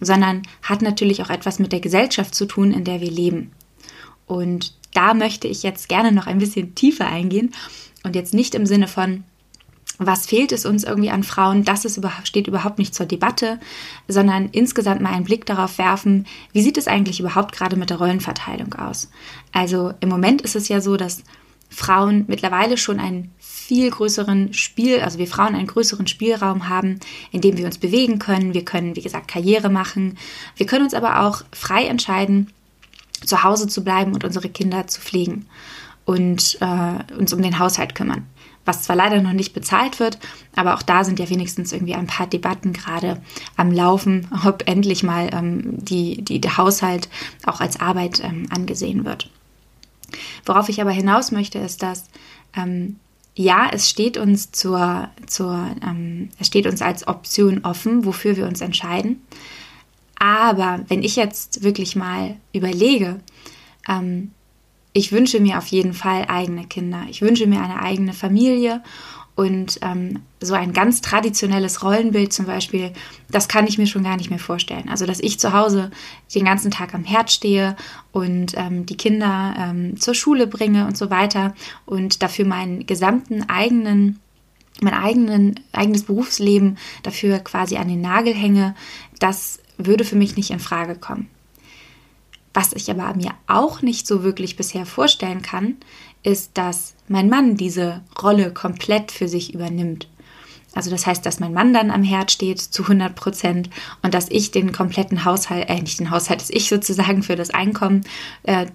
sondern 0.00 0.42
hat 0.62 0.80
natürlich 0.80 1.22
auch 1.22 1.28
etwas 1.28 1.58
mit 1.58 1.72
der 1.72 1.80
Gesellschaft 1.80 2.34
zu 2.34 2.46
tun, 2.46 2.72
in 2.72 2.84
der 2.84 3.02
wir 3.02 3.10
leben. 3.10 3.52
Und 4.26 4.74
da 4.94 5.12
möchte 5.12 5.46
ich 5.46 5.62
jetzt 5.62 5.90
gerne 5.90 6.12
noch 6.12 6.26
ein 6.26 6.38
bisschen 6.38 6.74
tiefer 6.74 7.06
eingehen 7.06 7.52
und 8.04 8.16
jetzt 8.16 8.32
nicht 8.32 8.54
im 8.54 8.64
Sinne 8.64 8.88
von, 8.88 9.24
was 9.98 10.26
fehlt 10.26 10.52
es 10.52 10.64
uns 10.64 10.84
irgendwie 10.84 11.10
an 11.10 11.24
Frauen, 11.24 11.64
das 11.64 11.84
ist 11.84 12.00
steht 12.22 12.46
überhaupt 12.46 12.78
nicht 12.78 12.94
zur 12.94 13.06
Debatte, 13.06 13.58
sondern 14.06 14.48
insgesamt 14.50 15.00
mal 15.00 15.12
einen 15.12 15.24
Blick 15.24 15.44
darauf 15.44 15.78
werfen, 15.78 16.26
wie 16.52 16.62
sieht 16.62 16.78
es 16.78 16.86
eigentlich 16.86 17.20
überhaupt 17.20 17.52
gerade 17.52 17.76
mit 17.76 17.90
der 17.90 17.98
Rollenverteilung 17.98 18.74
aus. 18.74 19.10
Also 19.52 19.92
im 20.00 20.08
Moment 20.08 20.42
ist 20.42 20.56
es 20.56 20.68
ja 20.68 20.80
so, 20.80 20.96
dass 20.96 21.24
Frauen 21.68 22.24
mittlerweile 22.28 22.78
schon 22.78 23.00
einen 23.00 23.32
viel 23.38 23.90
größeren 23.90 24.54
Spiel, 24.54 25.00
also 25.00 25.18
wir 25.18 25.26
Frauen 25.26 25.54
einen 25.54 25.66
größeren 25.66 26.06
Spielraum 26.06 26.68
haben, 26.68 27.00
in 27.32 27.40
dem 27.40 27.58
wir 27.58 27.66
uns 27.66 27.76
bewegen 27.76 28.18
können. 28.18 28.54
Wir 28.54 28.64
können, 28.64 28.96
wie 28.96 29.02
gesagt, 29.02 29.28
Karriere 29.28 29.68
machen. 29.68 30.16
Wir 30.56 30.64
können 30.64 30.84
uns 30.84 30.94
aber 30.94 31.26
auch 31.26 31.42
frei 31.52 31.86
entscheiden, 31.86 32.50
zu 33.24 33.42
Hause 33.42 33.66
zu 33.66 33.84
bleiben 33.84 34.14
und 34.14 34.24
unsere 34.24 34.48
Kinder 34.48 34.86
zu 34.86 35.00
pflegen 35.00 35.46
und 36.04 36.56
äh, 36.60 37.14
uns 37.18 37.32
um 37.34 37.42
den 37.42 37.58
Haushalt 37.58 37.94
kümmern 37.94 38.26
was 38.68 38.82
zwar 38.82 38.94
leider 38.94 39.20
noch 39.20 39.32
nicht 39.32 39.54
bezahlt 39.54 39.98
wird, 39.98 40.18
aber 40.54 40.74
auch 40.74 40.82
da 40.82 41.02
sind 41.02 41.18
ja 41.18 41.28
wenigstens 41.28 41.72
irgendwie 41.72 41.94
ein 41.94 42.06
paar 42.06 42.26
Debatten 42.26 42.72
gerade 42.72 43.20
am 43.56 43.72
Laufen, 43.72 44.28
ob 44.46 44.68
endlich 44.68 45.02
mal 45.02 45.30
ähm, 45.32 45.84
die, 45.84 46.22
die, 46.22 46.40
der 46.40 46.58
Haushalt 46.58 47.08
auch 47.46 47.60
als 47.60 47.80
Arbeit 47.80 48.22
ähm, 48.22 48.46
angesehen 48.50 49.04
wird. 49.04 49.30
Worauf 50.44 50.68
ich 50.68 50.80
aber 50.80 50.90
hinaus 50.90 51.32
möchte, 51.32 51.58
ist, 51.58 51.82
dass 51.82 52.04
ähm, 52.54 52.96
ja, 53.34 53.68
es 53.72 53.88
steht 53.88 54.16
uns 54.16 54.50
zur, 54.50 55.08
zur 55.26 55.70
ähm, 55.82 56.28
es 56.38 56.48
steht 56.48 56.66
uns 56.66 56.82
als 56.82 57.06
Option 57.06 57.64
offen, 57.64 58.04
wofür 58.04 58.36
wir 58.36 58.46
uns 58.46 58.60
entscheiden. 58.60 59.22
Aber 60.18 60.80
wenn 60.88 61.02
ich 61.02 61.16
jetzt 61.16 61.62
wirklich 61.62 61.94
mal 61.94 62.36
überlege, 62.52 63.20
ähm, 63.88 64.32
ich 64.92 65.12
wünsche 65.12 65.40
mir 65.40 65.58
auf 65.58 65.66
jeden 65.66 65.92
Fall 65.92 66.26
eigene 66.28 66.66
Kinder. 66.66 67.02
Ich 67.08 67.22
wünsche 67.22 67.46
mir 67.46 67.60
eine 67.60 67.82
eigene 67.82 68.12
Familie 68.12 68.82
und 69.38 69.78
ähm, 69.82 70.22
so 70.40 70.54
ein 70.54 70.72
ganz 70.72 71.00
traditionelles 71.00 71.84
Rollenbild 71.84 72.32
zum 72.32 72.46
Beispiel, 72.46 72.92
das 73.30 73.46
kann 73.46 73.68
ich 73.68 73.78
mir 73.78 73.86
schon 73.86 74.02
gar 74.02 74.16
nicht 74.16 74.30
mehr 74.30 74.40
vorstellen. 74.40 74.88
Also, 74.88 75.06
dass 75.06 75.20
ich 75.20 75.38
zu 75.38 75.52
Hause 75.52 75.92
den 76.34 76.44
ganzen 76.44 76.72
Tag 76.72 76.92
am 76.92 77.04
Herd 77.04 77.30
stehe 77.30 77.76
und 78.10 78.54
ähm, 78.56 78.84
die 78.84 78.96
Kinder 78.96 79.54
ähm, 79.56 79.96
zur 79.96 80.14
Schule 80.14 80.48
bringe 80.48 80.86
und 80.86 80.96
so 80.96 81.10
weiter 81.10 81.54
und 81.86 82.24
dafür 82.24 82.46
meinen 82.46 82.84
gesamten 82.86 83.48
eigenen 83.48 84.18
mein 84.80 84.94
eigenen, 84.94 85.60
eigenes 85.72 86.04
Berufsleben 86.04 86.76
dafür 87.04 87.38
quasi 87.38 87.76
an 87.76 87.88
den 87.88 88.00
Nagel 88.00 88.34
hänge, 88.34 88.74
das 89.20 89.60
würde 89.76 90.04
für 90.04 90.16
mich 90.16 90.36
nicht 90.36 90.50
in 90.50 90.60
Frage 90.60 90.96
kommen. 90.96 91.28
Was 92.58 92.72
ich 92.72 92.90
aber 92.90 93.14
mir 93.14 93.30
auch 93.46 93.82
nicht 93.82 94.04
so 94.04 94.24
wirklich 94.24 94.56
bisher 94.56 94.84
vorstellen 94.84 95.42
kann, 95.42 95.76
ist, 96.24 96.58
dass 96.58 96.96
mein 97.06 97.28
Mann 97.28 97.56
diese 97.56 98.02
Rolle 98.20 98.52
komplett 98.52 99.12
für 99.12 99.28
sich 99.28 99.54
übernimmt. 99.54 100.08
Also 100.74 100.90
das 100.90 101.06
heißt, 101.06 101.24
dass 101.24 101.38
mein 101.38 101.52
Mann 101.52 101.72
dann 101.72 101.92
am 101.92 102.02
Herd 102.02 102.32
steht 102.32 102.60
zu 102.60 102.82
100 102.82 103.14
Prozent 103.14 103.70
und 104.02 104.12
dass 104.12 104.28
ich 104.28 104.50
den 104.50 104.72
kompletten 104.72 105.24
Haushalt, 105.24 105.70
äh, 105.70 105.80
nicht 105.80 106.00
den 106.00 106.10
Haushalt, 106.10 106.40
dass 106.40 106.50
ich 106.50 106.68
sozusagen 106.68 107.22
für 107.22 107.36
das 107.36 107.50
Einkommen 107.50 108.02
äh, 108.42 108.66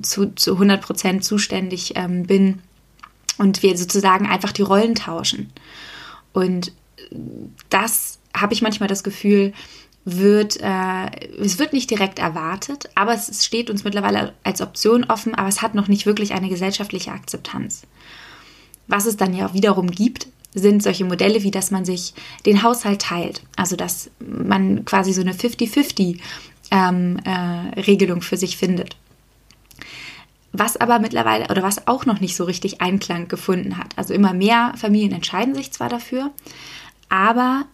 zu, 0.00 0.34
zu 0.34 0.54
100 0.54 0.80
Prozent 0.80 1.22
zuständig 1.22 1.92
ähm, 1.94 2.22
bin 2.22 2.60
und 3.36 3.62
wir 3.62 3.76
sozusagen 3.76 4.26
einfach 4.26 4.52
die 4.52 4.62
Rollen 4.62 4.94
tauschen. 4.94 5.52
Und 6.32 6.72
das 7.68 8.18
habe 8.34 8.54
ich 8.54 8.62
manchmal 8.62 8.88
das 8.88 9.04
Gefühl, 9.04 9.52
wird, 10.06 10.58
äh, 10.60 11.10
es 11.40 11.58
wird 11.58 11.72
nicht 11.72 11.90
direkt 11.90 12.20
erwartet, 12.20 12.88
aber 12.94 13.12
es 13.12 13.44
steht 13.44 13.68
uns 13.68 13.82
mittlerweile 13.82 14.32
als 14.44 14.62
Option 14.62 15.04
offen, 15.04 15.34
aber 15.34 15.48
es 15.48 15.62
hat 15.62 15.74
noch 15.74 15.88
nicht 15.88 16.06
wirklich 16.06 16.32
eine 16.32 16.48
gesellschaftliche 16.48 17.10
Akzeptanz. 17.10 17.82
Was 18.86 19.04
es 19.04 19.16
dann 19.16 19.34
ja 19.34 19.52
wiederum 19.52 19.90
gibt, 19.90 20.28
sind 20.54 20.80
solche 20.80 21.04
Modelle, 21.04 21.42
wie 21.42 21.50
dass 21.50 21.72
man 21.72 21.84
sich 21.84 22.14
den 22.46 22.62
Haushalt 22.62 23.02
teilt. 23.02 23.42
Also 23.56 23.74
dass 23.74 24.10
man 24.20 24.84
quasi 24.84 25.12
so 25.12 25.22
eine 25.22 25.32
50-50 25.32 26.20
ähm, 26.70 27.18
äh, 27.24 27.80
Regelung 27.80 28.22
für 28.22 28.36
sich 28.36 28.56
findet. 28.56 28.96
Was 30.52 30.76
aber 30.76 31.00
mittlerweile 31.00 31.48
oder 31.48 31.64
was 31.64 31.88
auch 31.88 32.06
noch 32.06 32.20
nicht 32.20 32.36
so 32.36 32.44
richtig 32.44 32.80
Einklang 32.80 33.26
gefunden 33.26 33.76
hat. 33.76 33.98
Also 33.98 34.14
immer 34.14 34.32
mehr 34.32 34.72
Familien 34.76 35.12
entscheiden 35.12 35.56
sich 35.56 35.72
zwar 35.72 35.88
dafür, 35.88 36.30
aber 37.08 37.66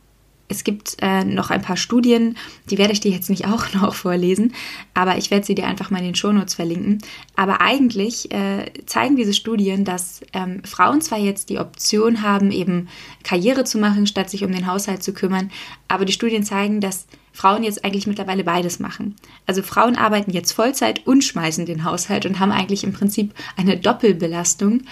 es 0.52 0.64
gibt 0.64 0.96
äh, 1.00 1.24
noch 1.24 1.50
ein 1.50 1.62
paar 1.62 1.76
Studien, 1.76 2.36
die 2.70 2.78
werde 2.78 2.92
ich 2.92 3.00
dir 3.00 3.10
jetzt 3.10 3.30
nicht 3.30 3.46
auch 3.52 3.72
noch 3.74 3.94
vorlesen, 3.94 4.54
aber 4.94 5.16
ich 5.16 5.30
werde 5.30 5.44
sie 5.44 5.54
dir 5.54 5.66
einfach 5.66 5.90
mal 5.90 5.98
in 5.98 6.04
den 6.04 6.14
Shownotes 6.14 6.54
verlinken. 6.54 6.98
Aber 7.34 7.60
eigentlich 7.60 8.30
äh, 8.32 8.70
zeigen 8.86 9.16
diese 9.16 9.34
Studien, 9.34 9.84
dass 9.84 10.20
ähm, 10.32 10.62
Frauen 10.64 11.00
zwar 11.00 11.18
jetzt 11.18 11.50
die 11.50 11.58
Option 11.58 12.22
haben, 12.22 12.50
eben 12.50 12.88
Karriere 13.24 13.64
zu 13.64 13.78
machen, 13.78 14.06
statt 14.06 14.30
sich 14.30 14.44
um 14.44 14.52
den 14.52 14.66
Haushalt 14.66 15.02
zu 15.02 15.12
kümmern, 15.12 15.50
aber 15.88 16.04
die 16.04 16.12
Studien 16.12 16.44
zeigen, 16.44 16.80
dass 16.80 17.06
Frauen 17.32 17.62
jetzt 17.62 17.84
eigentlich 17.84 18.06
mittlerweile 18.06 18.44
beides 18.44 18.78
machen. 18.78 19.16
Also 19.46 19.62
Frauen 19.62 19.96
arbeiten 19.96 20.32
jetzt 20.32 20.52
Vollzeit 20.52 21.06
und 21.06 21.24
schmeißen 21.24 21.66
den 21.66 21.84
Haushalt 21.84 22.26
und 22.26 22.40
haben 22.40 22.52
eigentlich 22.52 22.84
im 22.84 22.92
Prinzip 22.92 23.34
eine 23.56 23.76
Doppelbelastung 23.76 24.82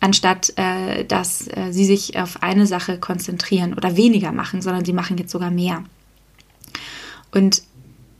anstatt 0.00 0.52
äh, 0.56 1.04
dass 1.04 1.46
äh, 1.48 1.72
sie 1.72 1.84
sich 1.84 2.18
auf 2.18 2.42
eine 2.42 2.66
Sache 2.66 2.98
konzentrieren 2.98 3.74
oder 3.74 3.96
weniger 3.96 4.32
machen, 4.32 4.62
sondern 4.62 4.84
sie 4.84 4.94
machen 4.94 5.18
jetzt 5.18 5.30
sogar 5.30 5.50
mehr. 5.50 5.84
Und 7.30 7.62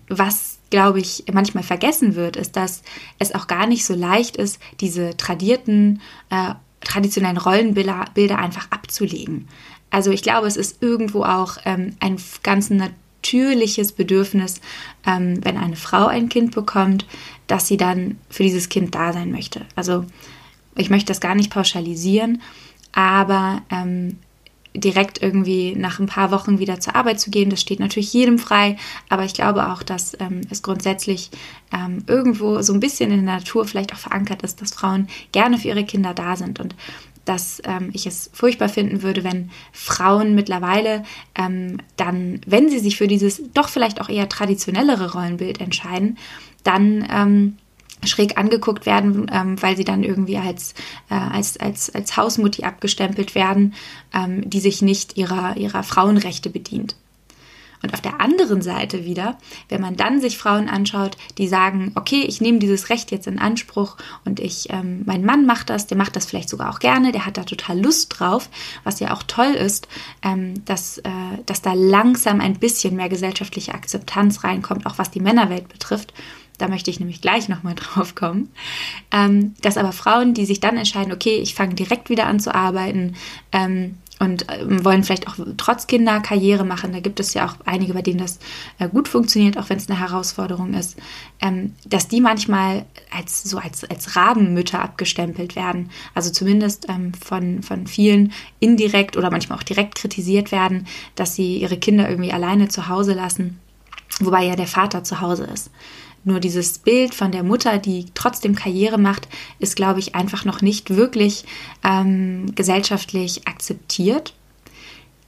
was, 0.08 0.58
glaube 0.70 1.00
ich, 1.00 1.24
manchmal 1.32 1.64
vergessen 1.64 2.14
wird, 2.14 2.36
ist, 2.36 2.56
dass 2.56 2.82
es 3.18 3.34
auch 3.34 3.46
gar 3.46 3.66
nicht 3.66 3.84
so 3.84 3.94
leicht 3.94 4.36
ist, 4.36 4.60
diese 4.80 5.16
tradierten, 5.16 6.00
äh, 6.28 6.54
traditionellen 6.82 7.38
Rollenbilder 7.38 8.06
Bilder 8.14 8.38
einfach 8.38 8.70
abzulegen. 8.70 9.48
Also 9.90 10.10
ich 10.10 10.22
glaube, 10.22 10.46
es 10.46 10.56
ist 10.56 10.82
irgendwo 10.82 11.24
auch 11.24 11.58
ähm, 11.64 11.96
ein 12.00 12.16
ganz 12.42 12.70
natürliches 13.20 13.92
Bedürfnis, 13.92 14.60
ähm, 15.06 15.44
wenn 15.44 15.56
eine 15.56 15.76
Frau 15.76 16.06
ein 16.06 16.28
Kind 16.28 16.54
bekommt, 16.54 17.06
dass 17.46 17.66
sie 17.66 17.76
dann 17.76 18.18
für 18.28 18.42
dieses 18.42 18.68
Kind 18.68 18.94
da 18.94 19.12
sein 19.12 19.30
möchte. 19.30 19.66
Also 19.76 20.04
ich 20.76 20.90
möchte 20.90 21.08
das 21.08 21.20
gar 21.20 21.34
nicht 21.34 21.50
pauschalisieren, 21.50 22.40
aber 22.92 23.62
ähm, 23.70 24.18
direkt 24.74 25.20
irgendwie 25.20 25.74
nach 25.74 25.98
ein 25.98 26.06
paar 26.06 26.30
Wochen 26.30 26.60
wieder 26.60 26.78
zur 26.80 26.94
Arbeit 26.94 27.20
zu 27.20 27.30
gehen. 27.30 27.50
Das 27.50 27.60
steht 27.60 27.80
natürlich 27.80 28.12
jedem 28.12 28.38
frei, 28.38 28.76
aber 29.08 29.24
ich 29.24 29.34
glaube 29.34 29.68
auch, 29.70 29.82
dass 29.82 30.16
ähm, 30.20 30.42
es 30.48 30.62
grundsätzlich 30.62 31.30
ähm, 31.72 32.04
irgendwo 32.06 32.62
so 32.62 32.72
ein 32.72 32.80
bisschen 32.80 33.10
in 33.10 33.26
der 33.26 33.36
Natur 33.36 33.66
vielleicht 33.66 33.92
auch 33.92 33.98
verankert 33.98 34.42
ist, 34.42 34.62
dass 34.62 34.72
Frauen 34.72 35.08
gerne 35.32 35.58
für 35.58 35.68
ihre 35.68 35.84
Kinder 35.84 36.14
da 36.14 36.36
sind 36.36 36.60
und 36.60 36.76
dass 37.24 37.62
ähm, 37.64 37.90
ich 37.92 38.06
es 38.06 38.30
furchtbar 38.32 38.68
finden 38.68 39.02
würde, 39.02 39.24
wenn 39.24 39.50
Frauen 39.72 40.34
mittlerweile 40.34 41.04
ähm, 41.34 41.78
dann, 41.96 42.40
wenn 42.46 42.68
sie 42.68 42.78
sich 42.78 42.96
für 42.96 43.08
dieses 43.08 43.42
doch 43.52 43.68
vielleicht 43.68 44.00
auch 44.00 44.08
eher 44.08 44.28
traditionellere 44.28 45.12
Rollenbild 45.12 45.60
entscheiden, 45.60 46.18
dann 46.64 47.06
ähm, 47.12 47.56
schräg 48.04 48.38
angeguckt 48.38 48.86
werden, 48.86 49.30
ähm, 49.32 49.60
weil 49.62 49.76
sie 49.76 49.84
dann 49.84 50.02
irgendwie 50.02 50.38
als, 50.38 50.74
äh, 51.10 51.14
als, 51.14 51.58
als, 51.58 51.94
als 51.94 52.16
Hausmutti 52.16 52.64
abgestempelt 52.64 53.34
werden, 53.34 53.74
ähm, 54.14 54.48
die 54.48 54.60
sich 54.60 54.82
nicht 54.82 55.16
ihrer, 55.16 55.56
ihrer 55.56 55.82
Frauenrechte 55.82 56.50
bedient. 56.50 56.96
Und 57.82 57.94
auf 57.94 58.00
der 58.00 58.20
anderen 58.20 58.62
Seite 58.62 59.04
wieder, 59.04 59.38
wenn 59.68 59.80
man 59.80 59.96
dann 59.96 60.20
sich 60.20 60.36
Frauen 60.36 60.68
anschaut, 60.68 61.16
die 61.38 61.48
sagen, 61.48 61.92
okay, 61.94 62.22
ich 62.22 62.40
nehme 62.40 62.58
dieses 62.58 62.90
Recht 62.90 63.10
jetzt 63.10 63.26
in 63.26 63.38
Anspruch 63.38 63.96
und 64.24 64.40
ich, 64.40 64.68
ähm, 64.70 65.02
mein 65.06 65.24
Mann 65.24 65.46
macht 65.46 65.70
das, 65.70 65.86
der 65.86 65.96
macht 65.96 66.16
das 66.16 66.26
vielleicht 66.26 66.50
sogar 66.50 66.70
auch 66.70 66.78
gerne, 66.78 67.12
der 67.12 67.24
hat 67.26 67.36
da 67.36 67.44
total 67.44 67.80
Lust 67.80 68.18
drauf, 68.18 68.50
was 68.84 69.00
ja 69.00 69.14
auch 69.14 69.22
toll 69.22 69.52
ist, 69.52 69.88
ähm, 70.22 70.64
dass, 70.66 70.98
äh, 70.98 71.10
dass 71.46 71.62
da 71.62 71.72
langsam 71.72 72.40
ein 72.40 72.58
bisschen 72.58 72.96
mehr 72.96 73.08
gesellschaftliche 73.08 73.74
Akzeptanz 73.74 74.44
reinkommt, 74.44 74.86
auch 74.86 74.98
was 74.98 75.10
die 75.10 75.20
Männerwelt 75.20 75.68
betrifft 75.68 76.12
da 76.60 76.68
möchte 76.68 76.90
ich 76.90 77.00
nämlich 77.00 77.20
gleich 77.20 77.48
nochmal 77.48 77.74
drauf 77.76 78.14
kommen. 78.14 78.50
Ähm, 79.10 79.54
dass 79.62 79.76
aber 79.76 79.92
Frauen, 79.92 80.34
die 80.34 80.44
sich 80.44 80.60
dann 80.60 80.76
entscheiden, 80.76 81.12
okay, 81.12 81.36
ich 81.36 81.54
fange 81.54 81.74
direkt 81.74 82.10
wieder 82.10 82.26
an 82.26 82.38
zu 82.38 82.54
arbeiten 82.54 83.16
ähm, 83.50 83.96
und 84.20 84.46
ähm, 84.50 84.84
wollen 84.84 85.02
vielleicht 85.02 85.26
auch 85.26 85.34
trotz 85.56 85.86
Kinder 85.86 86.20
Karriere 86.20 86.64
machen, 86.64 86.92
da 86.92 87.00
gibt 87.00 87.18
es 87.18 87.34
ja 87.34 87.48
auch 87.48 87.54
einige, 87.64 87.94
bei 87.94 88.02
denen 88.02 88.18
das 88.18 88.38
äh, 88.78 88.88
gut 88.88 89.08
funktioniert, 89.08 89.58
auch 89.58 89.70
wenn 89.70 89.78
es 89.78 89.88
eine 89.88 89.98
Herausforderung 89.98 90.74
ist, 90.74 90.96
ähm, 91.40 91.74
dass 91.86 92.06
die 92.06 92.20
manchmal 92.20 92.84
als 93.10 93.42
so 93.42 93.58
als, 93.58 93.82
als 93.84 94.14
Rabenmütter 94.14 94.80
abgestempelt 94.80 95.56
werden. 95.56 95.90
Also 96.14 96.30
zumindest 96.30 96.86
ähm, 96.88 97.14
von, 97.14 97.62
von 97.62 97.86
vielen 97.86 98.32
indirekt 98.60 99.16
oder 99.16 99.30
manchmal 99.30 99.58
auch 99.58 99.64
direkt 99.64 99.94
kritisiert 99.94 100.52
werden, 100.52 100.86
dass 101.14 101.34
sie 101.34 101.56
ihre 101.56 101.78
Kinder 101.78 102.08
irgendwie 102.08 102.32
alleine 102.32 102.68
zu 102.68 102.88
Hause 102.88 103.14
lassen, 103.14 103.58
wobei 104.20 104.44
ja 104.44 104.54
der 104.54 104.66
Vater 104.66 105.02
zu 105.02 105.22
Hause 105.22 105.44
ist. 105.44 105.70
Nur 106.24 106.40
dieses 106.40 106.78
Bild 106.78 107.14
von 107.14 107.32
der 107.32 107.42
Mutter, 107.42 107.78
die 107.78 108.06
trotzdem 108.14 108.54
Karriere 108.54 108.98
macht, 108.98 109.28
ist, 109.58 109.76
glaube 109.76 110.00
ich, 110.00 110.14
einfach 110.14 110.44
noch 110.44 110.60
nicht 110.60 110.90
wirklich 110.90 111.44
ähm, 111.82 112.54
gesellschaftlich 112.54 113.46
akzeptiert. 113.48 114.34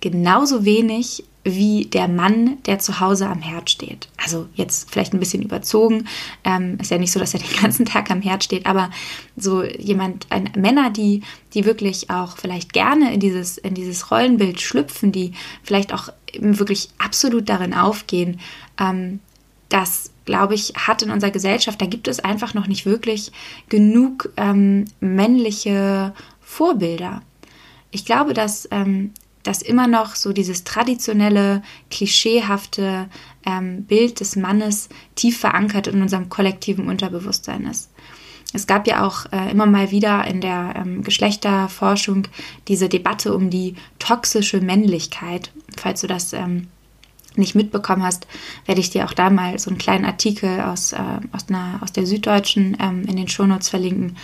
Genauso 0.01 0.65
wenig 0.65 1.25
wie 1.45 1.87
der 1.87 2.07
Mann, 2.07 2.59
der 2.67 2.79
zu 2.79 3.01
Hause 3.01 3.29
am 3.29 3.41
Herd 3.41 3.69
steht. 3.69 4.09
Also 4.17 4.47
jetzt 4.55 4.91
vielleicht 4.91 5.13
ein 5.13 5.19
bisschen 5.19 5.43
überzogen. 5.43 6.07
Ähm, 6.45 6.79
ist 6.81 6.91
ja 6.91 6.99
nicht 6.99 7.11
so, 7.11 7.19
dass 7.19 7.35
er 7.35 7.41
den 7.41 7.61
ganzen 7.61 7.85
Tag 7.85 8.11
am 8.11 8.23
Herd 8.23 8.45
steht, 8.45 8.67
aber 8.67 8.91
so 9.37 9.65
jemand, 9.65 10.27
ein, 10.31 10.51
Männer, 10.57 10.91
die, 10.91 11.23
die 11.55 11.65
wirklich 11.65 12.11
auch 12.11 12.37
vielleicht 12.37 12.73
gerne 12.73 13.13
in 13.13 13.19
dieses, 13.19 13.59
in 13.59 13.75
dieses 13.75 14.11
Rollenbild 14.11 14.61
schlüpfen, 14.61 15.11
die 15.11 15.33
vielleicht 15.65 15.93
auch 15.93 16.11
wirklich 16.39 16.91
absolut 16.99 17.49
darin 17.49 17.75
aufgehen, 17.75 18.39
ähm, 18.79 19.19
dass 19.69 20.12
glaube 20.25 20.55
ich, 20.55 20.73
hat 20.76 21.02
in 21.02 21.11
unserer 21.11 21.31
Gesellschaft, 21.31 21.81
da 21.81 21.87
gibt 21.87 22.09
es 22.09 22.21
einfach 22.21 22.55
noch 22.55 22.67
nicht 22.67 22.87
wirklich 22.87 23.33
genug 23.69 24.33
ähm, 24.37 24.85
männliche 25.00 26.14
Vorbilder. 26.41 27.23
Ich 27.90 28.05
glaube, 28.05 28.35
dass, 28.35 28.68
ähm, 28.70 29.12
dass 29.42 29.62
immer 29.62 29.87
noch 29.87 30.14
so 30.14 30.33
dieses 30.33 30.64
traditionelle, 30.64 31.62
klischeehafte 31.90 33.09
ähm, 33.44 33.85
Bild 33.85 34.20
des 34.20 34.37
Mannes 34.37 34.88
tief 35.14 35.40
verankert 35.40 35.87
in 35.87 36.01
unserem 36.01 36.29
kollektiven 36.29 36.88
Unterbewusstsein 36.88 37.66
ist. 37.66 37.90
Es 38.53 38.66
gab 38.66 38.87
ja 38.87 39.07
auch 39.07 39.27
äh, 39.33 39.51
immer 39.51 39.66
mal 39.66 39.90
wieder 39.90 40.27
in 40.27 40.40
der 40.40 40.75
ähm, 40.77 41.03
Geschlechterforschung 41.03 42.29
diese 42.68 42.88
Debatte 42.88 43.35
um 43.35 43.51
die 43.51 43.75
toxische 43.99 44.61
Männlichkeit, 44.61 45.51
falls 45.77 46.03
du 46.03 46.07
das 46.07 46.33
ähm, 46.33 46.68
nicht 47.37 47.55
mitbekommen 47.55 48.03
hast, 48.03 48.27
werde 48.66 48.81
ich 48.81 48.90
dir 48.90 49.05
auch 49.05 49.12
da 49.12 49.31
mal 49.31 49.59
so 49.59 49.71
einen 49.71 49.79
kleinen 49.79 50.05
Artikel 50.05 50.61
aus, 50.61 50.92
äh, 50.92 50.99
aus, 51.33 51.49
einer, 51.49 51.79
aus 51.83 51.92
der 51.92 52.07
Süddeutschen 52.07 52.77
ähm, 52.81 53.05
in 53.05 53.16
den 53.16 53.29
Shownotes 53.29 53.68
verlinken. 53.68 54.16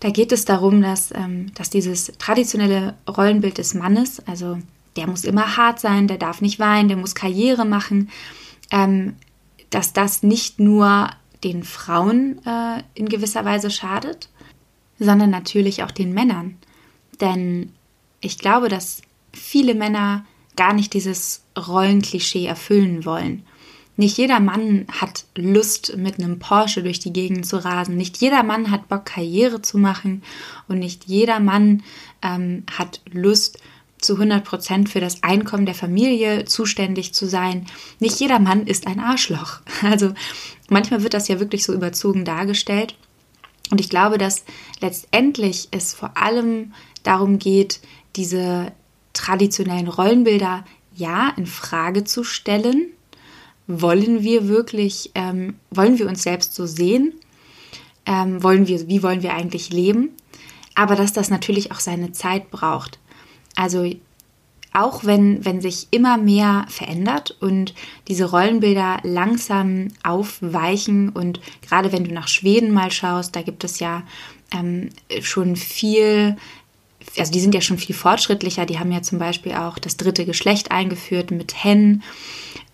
Da 0.00 0.10
geht 0.10 0.32
es 0.32 0.44
darum, 0.44 0.80
dass, 0.82 1.12
ähm, 1.12 1.52
dass 1.54 1.70
dieses 1.70 2.12
traditionelle 2.18 2.94
Rollenbild 3.08 3.58
des 3.58 3.74
Mannes, 3.74 4.20
also 4.26 4.58
der 4.96 5.06
muss 5.06 5.24
immer 5.24 5.56
hart 5.56 5.80
sein, 5.80 6.08
der 6.08 6.18
darf 6.18 6.40
nicht 6.40 6.58
weinen, 6.58 6.88
der 6.88 6.96
muss 6.96 7.14
Karriere 7.14 7.64
machen, 7.64 8.10
ähm, 8.70 9.16
dass 9.70 9.92
das 9.92 10.22
nicht 10.22 10.60
nur 10.60 11.10
den 11.44 11.62
Frauen 11.62 12.40
äh, 12.44 12.82
in 12.94 13.08
gewisser 13.08 13.44
Weise 13.44 13.70
schadet, 13.70 14.28
sondern 14.98 15.30
natürlich 15.30 15.82
auch 15.82 15.90
den 15.90 16.12
Männern. 16.12 16.56
Denn 17.20 17.72
ich 18.20 18.38
glaube, 18.38 18.68
dass 18.68 19.02
viele 19.32 19.74
Männer 19.74 20.24
gar 20.58 20.74
nicht 20.74 20.92
dieses 20.92 21.44
Rollenklischee 21.56 22.44
erfüllen 22.44 23.06
wollen. 23.06 23.44
Nicht 23.96 24.18
jeder 24.18 24.38
Mann 24.38 24.86
hat 24.92 25.24
Lust, 25.34 25.96
mit 25.96 26.18
einem 26.18 26.38
Porsche 26.38 26.82
durch 26.82 27.00
die 27.00 27.12
Gegend 27.12 27.46
zu 27.46 27.64
rasen. 27.64 27.96
Nicht 27.96 28.18
jeder 28.18 28.42
Mann 28.42 28.70
hat 28.70 28.88
Bock, 28.88 29.06
Karriere 29.06 29.62
zu 29.62 29.78
machen. 29.78 30.22
Und 30.68 30.78
nicht 30.78 31.06
jeder 31.06 31.40
Mann 31.40 31.82
ähm, 32.22 32.64
hat 32.76 33.00
Lust, 33.10 33.58
zu 34.00 34.14
100 34.14 34.44
Prozent 34.44 34.88
für 34.88 35.00
das 35.00 35.22
Einkommen 35.22 35.66
der 35.66 35.74
Familie 35.74 36.44
zuständig 36.44 37.14
zu 37.14 37.26
sein. 37.26 37.66
Nicht 37.98 38.20
jeder 38.20 38.38
Mann 38.38 38.66
ist 38.66 38.86
ein 38.86 39.00
Arschloch. 39.00 39.60
Also 39.82 40.12
manchmal 40.68 41.02
wird 41.02 41.14
das 41.14 41.28
ja 41.28 41.40
wirklich 41.40 41.64
so 41.64 41.72
überzogen 41.72 42.24
dargestellt. 42.24 42.94
Und 43.70 43.80
ich 43.80 43.88
glaube, 43.88 44.18
dass 44.18 44.44
letztendlich 44.80 45.68
es 45.70 45.92
vor 45.92 46.16
allem 46.16 46.72
darum 47.02 47.38
geht, 47.38 47.80
diese 48.16 48.72
traditionellen 49.12 49.88
Rollenbilder 49.88 50.64
ja 50.94 51.32
in 51.36 51.46
Frage 51.46 52.04
zu 52.04 52.24
stellen. 52.24 52.88
Wollen 53.66 54.22
wir 54.22 54.48
wirklich, 54.48 55.10
ähm, 55.14 55.56
wollen 55.70 55.98
wir 55.98 56.08
uns 56.08 56.22
selbst 56.22 56.54
so 56.54 56.66
sehen? 56.66 57.14
Ähm, 58.06 58.42
wollen 58.42 58.66
wir, 58.66 58.88
wie 58.88 59.02
wollen 59.02 59.22
wir 59.22 59.34
eigentlich 59.34 59.70
leben? 59.70 60.10
Aber 60.74 60.96
dass 60.96 61.12
das 61.12 61.28
natürlich 61.28 61.72
auch 61.72 61.80
seine 61.80 62.12
Zeit 62.12 62.50
braucht. 62.50 62.98
Also 63.56 63.90
auch 64.72 65.04
wenn, 65.04 65.44
wenn 65.44 65.60
sich 65.60 65.88
immer 65.90 66.16
mehr 66.16 66.66
verändert 66.68 67.36
und 67.40 67.74
diese 68.06 68.30
Rollenbilder 68.30 68.98
langsam 69.02 69.88
aufweichen 70.04 71.08
und 71.08 71.40
gerade 71.66 71.92
wenn 71.92 72.04
du 72.04 72.12
nach 72.12 72.28
Schweden 72.28 72.72
mal 72.72 72.90
schaust, 72.90 73.34
da 73.34 73.42
gibt 73.42 73.64
es 73.64 73.80
ja 73.80 74.04
ähm, 74.52 74.90
schon 75.20 75.56
viel 75.56 76.36
also 77.16 77.32
die 77.32 77.40
sind 77.40 77.54
ja 77.54 77.60
schon 77.60 77.78
viel 77.78 77.94
fortschrittlicher. 77.94 78.66
Die 78.66 78.78
haben 78.78 78.92
ja 78.92 79.02
zum 79.02 79.18
Beispiel 79.18 79.54
auch 79.54 79.78
das 79.78 79.96
dritte 79.96 80.24
Geschlecht 80.24 80.70
eingeführt 80.70 81.30
mit 81.30 81.64
Hen. 81.64 82.02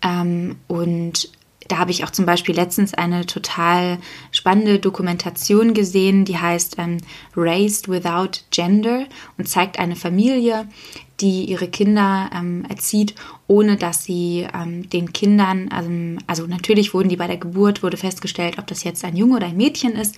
Ähm, 0.01 0.57
und 0.67 1.29
da 1.67 1.77
habe 1.79 1.91
ich 1.91 2.03
auch 2.03 2.11
zum 2.11 2.25
Beispiel 2.25 2.53
letztens 2.53 2.93
eine 2.93 3.25
total 3.25 3.97
spannende 4.31 4.79
Dokumentation 4.79 5.73
gesehen, 5.73 6.25
die 6.25 6.37
heißt 6.37 6.75
ähm, 6.77 6.97
Raised 7.35 7.89
Without 7.89 8.41
Gender 8.51 9.05
und 9.37 9.49
zeigt 9.49 9.79
eine 9.79 9.95
Familie, 9.95 10.67
die 11.21 11.45
ihre 11.45 11.67
Kinder 11.67 12.29
ähm, 12.35 12.65
erzieht, 12.69 13.15
ohne 13.47 13.77
dass 13.77 14.03
sie 14.03 14.45
ähm, 14.53 14.89
den 14.89 15.11
Kindern, 15.13 15.69
ähm, 15.73 16.19
also 16.27 16.45
natürlich 16.45 16.93
wurden 16.93 17.09
die 17.09 17.15
bei 17.15 17.27
der 17.27 17.37
Geburt, 17.37 17.81
wurde 17.81 17.97
festgestellt, 17.97 18.59
ob 18.59 18.67
das 18.67 18.83
jetzt 18.83 19.03
ein 19.03 19.15
Junge 19.15 19.37
oder 19.37 19.47
ein 19.47 19.57
Mädchen 19.57 19.93
ist, 19.93 20.17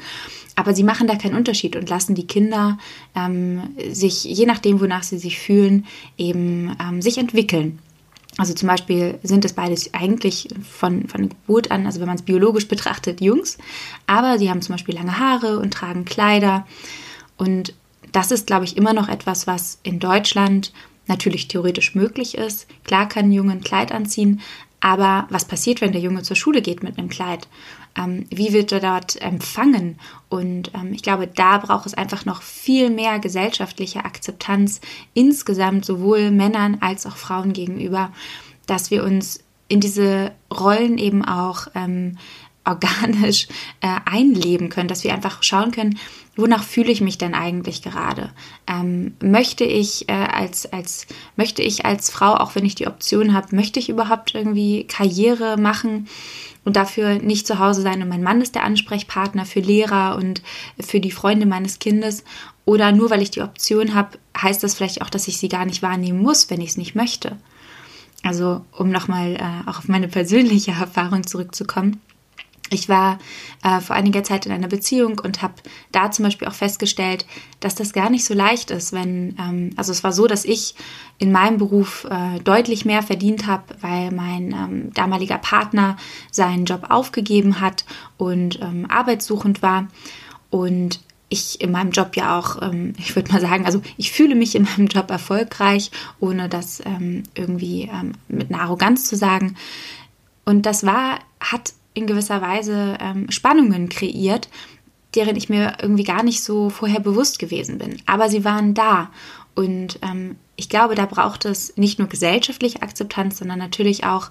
aber 0.58 0.74
sie 0.74 0.84
machen 0.84 1.08
da 1.08 1.15
keinen 1.15 1.36
Unterschied 1.36 1.76
und 1.76 1.88
lassen 1.88 2.15
die 2.15 2.26
Kinder 2.26 2.80
ähm, 3.15 3.76
sich, 3.91 4.24
je 4.24 4.48
nachdem, 4.48 4.82
wonach 4.82 5.04
sie 5.04 5.20
sich 5.20 5.38
fühlen, 5.39 5.86
eben 6.17 6.76
ähm, 6.82 7.02
sich 7.02 7.20
entwickeln. 7.20 7.80
Also 8.38 8.54
zum 8.54 8.67
Beispiel 8.67 9.20
sind 9.22 9.46
es 9.46 9.54
beides 9.54 9.93
eigentlich 9.93 10.50
von, 10.67 11.08
von 11.08 11.30
Geburt 11.30 11.70
an, 11.70 11.86
also 11.86 12.00
wenn 12.00 12.08
man 12.08 12.17
es 12.17 12.24
biologisch 12.24 12.67
betrachtet, 12.67 13.22
Jungs, 13.22 13.60
aber 14.08 14.39
sie 14.39 14.50
haben 14.50 14.63
zum 14.63 14.74
Beispiel 14.74 14.96
lange 14.96 15.20
Haare 15.20 15.60
und 15.60 15.74
tragen 15.74 16.06
Kleider 16.06 16.65
und 17.38 17.74
das 18.12 18.32
ist, 18.32 18.48
glaube 18.48 18.65
ich, 18.65 18.78
immer 18.78 18.93
noch 18.93 19.10
etwas, 19.10 19.46
was 19.46 19.80
in 19.84 20.00
Deutschland 20.00 20.74
natürlich 21.06 21.48
theoretisch 21.48 21.93
möglich 21.93 22.36
ist. 22.36 22.67
Klar 22.84 23.08
kann 23.08 23.26
ein 23.26 23.32
Junge 23.32 23.54
ein 23.54 23.62
Kleid 23.62 23.91
anziehen, 23.91 24.41
aber 24.80 25.28
was 25.30 25.46
passiert, 25.46 25.82
wenn 25.82 25.92
der 25.92 26.02
Junge 26.02 26.22
zur 26.22 26.36
Schule 26.36 26.62
geht 26.62 26.84
mit 26.84 26.98
einem 26.98 27.10
Kleid? 27.10 27.48
Ähm, 27.98 28.26
wie 28.30 28.54
wird 28.54 28.72
er 28.72 28.80
dort 28.80 29.20
empfangen? 29.22 30.00
Und 30.30 30.72
ähm, 30.76 30.94
ich 30.94 31.02
glaube, 31.02 31.28
da 31.28 31.58
braucht 31.58 31.88
es 31.88 31.96
einfach 31.96 32.26
noch 32.26 32.42
viel 32.42 32.90
mehr 32.90 33.20
gesellschaftliche 33.20 34.06
Akzeptanz 34.06 34.82
insgesamt, 35.13 35.86
sowohl 35.86 36.32
Männern 36.32 36.78
als 36.82 37.06
auch 37.06 37.18
Frauen 37.18 37.54
gegenüber, 37.54 38.12
dass 38.68 38.92
wir 38.92 39.04
uns 39.04 39.44
in 39.68 39.80
diese 39.80 40.32
Rollen 40.54 40.98
eben 40.98 41.26
auch 41.26 41.68
ähm, 41.76 42.18
organisch 42.67 43.47
äh, 43.82 43.88
einleben 44.06 44.69
können, 44.69 44.88
dass 44.88 45.03
wir 45.03 45.13
einfach 45.13 45.43
schauen 45.43 45.71
können, 45.71 45.97
wonach 46.36 46.63
fühle 46.63 46.91
ich 46.91 47.01
mich 47.01 47.17
denn 47.17 47.34
eigentlich 47.34 47.82
gerade? 47.82 48.32
Ähm, 48.67 49.15
möchte 49.21 49.63
ich 49.63 50.08
äh, 50.10 50.13
als 50.13 50.71
als 50.71 51.08
möchte 51.36 51.62
ich 51.62 51.86
als 51.86 52.10
Frau, 52.10 52.36
auch 52.36 52.56
wenn 52.56 52.65
ich 52.65 52.75
die 52.75 52.88
Option 52.88 53.34
habe, 53.34 53.56
möchte 53.56 53.80
ich 53.80 53.89
überhaupt 53.89 54.36
irgendwie 54.36 54.86
Karriere 54.86 55.58
machen 55.58 56.08
und 56.65 56.75
dafür 56.75 57.19
nicht 57.19 57.47
zu 57.47 57.60
Hause 57.60 57.82
sein 57.82 58.01
und 58.01 58.10
mein 58.10 58.23
Mann 58.23 58.41
ist 58.41 58.56
der 58.56 58.63
Ansprechpartner 58.63 59.45
für 59.45 59.62
Lehrer 59.62 60.15
und 60.17 60.41
für 60.80 60.99
die 60.99 61.12
Freunde 61.12 61.45
meines 61.45 61.80
Kindes 61.80 62.23
oder 62.65 62.91
nur 62.91 63.10
weil 63.10 63.21
ich 63.21 63.32
die 63.32 63.41
Option 63.41 63.93
habe, 63.93 64.17
heißt 64.38 64.62
das 64.62 64.75
vielleicht 64.75 65.01
auch, 65.01 65.10
dass 65.10 65.30
ich 65.30 65.38
sie 65.38 65.47
gar 65.47 65.65
nicht 65.65 65.82
wahrnehmen 65.82 66.21
muss, 66.21 66.49
wenn 66.49 66.60
ich 66.60 66.71
es 66.71 66.77
nicht 66.77 66.95
möchte. 66.95 67.38
Also 68.23 68.65
um 68.73 68.89
nochmal 68.89 69.36
äh, 69.36 69.69
auch 69.69 69.80
auf 69.80 69.88
meine 69.88 70.10
persönliche 70.10 70.71
Erfahrung 70.80 71.25
zurückzukommen. 71.25 72.01
Ich 72.69 72.89
war 72.89 73.19
äh, 73.63 73.80
vor 73.80 73.95
einiger 73.95 74.23
Zeit 74.23 74.45
in 74.45 74.51
einer 74.51 74.67
Beziehung 74.67 75.19
und 75.19 75.41
habe 75.41 75.56
da 75.91 76.12
zum 76.12 76.23
Beispiel 76.23 76.47
auch 76.47 76.53
festgestellt, 76.53 77.25
dass 77.60 77.75
das 77.75 77.93
gar 77.93 78.10
nicht 78.10 78.25
so 78.25 78.34
leicht 78.34 78.71
ist, 78.71 78.93
wenn, 78.93 79.36
ähm, 79.39 79.71
also 79.75 79.91
es 79.91 80.03
war 80.03 80.12
so, 80.12 80.27
dass 80.27 80.45
ich 80.45 80.75
in 81.17 81.32
meinem 81.32 81.58
Beruf 81.58 82.06
äh, 82.10 82.39
deutlich 82.39 82.86
mehr 82.86 83.01
verdient 83.03 83.47
habe, 83.47 83.63
weil 83.82 84.12
mein 84.12 84.51
ähm, 84.51 84.93
damaliger 84.93 85.38
Partner 85.38 85.97
seinen 86.32 86.65
Job 86.65 86.88
aufgegeben 86.89 87.60
hat 87.60 87.86
und 88.17 88.60
ähm, 88.62 88.86
arbeitssuchend 88.89 89.62
war 89.62 89.88
und 90.49 90.99
ich 91.30 91.60
in 91.60 91.71
meinem 91.71 91.91
Job 91.91 92.15
ja 92.15 92.39
auch, 92.39 92.62
ähm, 92.62 92.93
ich 92.97 93.15
würde 93.15 93.32
mal 93.32 93.41
sagen, 93.41 93.65
also 93.65 93.82
ich 93.97 94.12
fühle 94.12 94.36
mich 94.36 94.56
in 94.56 94.63
meinem 94.63 94.88
Job 94.88 95.10
erfolgreich, 95.12 95.91
ohne 96.19 96.47
das 96.49 96.82
ähm, 96.86 97.23
irgendwie 97.36 97.89
ähm, 97.93 98.13
mit 98.27 98.51
einer 98.51 98.62
Arroganz 98.62 99.06
zu 99.06 99.15
sagen. 99.15 99.56
Und 100.45 100.65
das 100.65 100.86
war, 100.86 101.19
hat 101.39 101.73
in 101.97 102.07
gewisser 102.07 102.41
Weise 102.41 102.97
ähm, 103.01 103.29
Spannungen 103.31 103.89
kreiert, 103.89 104.49
deren 105.15 105.36
ich 105.36 105.49
mir 105.49 105.77
irgendwie 105.81 106.03
gar 106.03 106.23
nicht 106.23 106.43
so 106.43 106.69
vorher 106.69 106.99
bewusst 106.99 107.39
gewesen 107.39 107.79
bin. 107.79 107.97
Aber 108.05 108.29
sie 108.29 108.45
waren 108.45 108.73
da. 108.73 109.10
Und 109.55 109.99
ähm, 110.03 110.36
ich 110.55 110.69
glaube, 110.69 110.93
da 110.93 111.07
braucht 111.07 111.45
es 111.45 111.75
nicht 111.75 111.97
nur 111.97 112.07
gesellschaftliche 112.07 112.81
Akzeptanz, 112.83 113.39
sondern 113.39 113.57
natürlich 113.57 114.03
auch, 114.03 114.29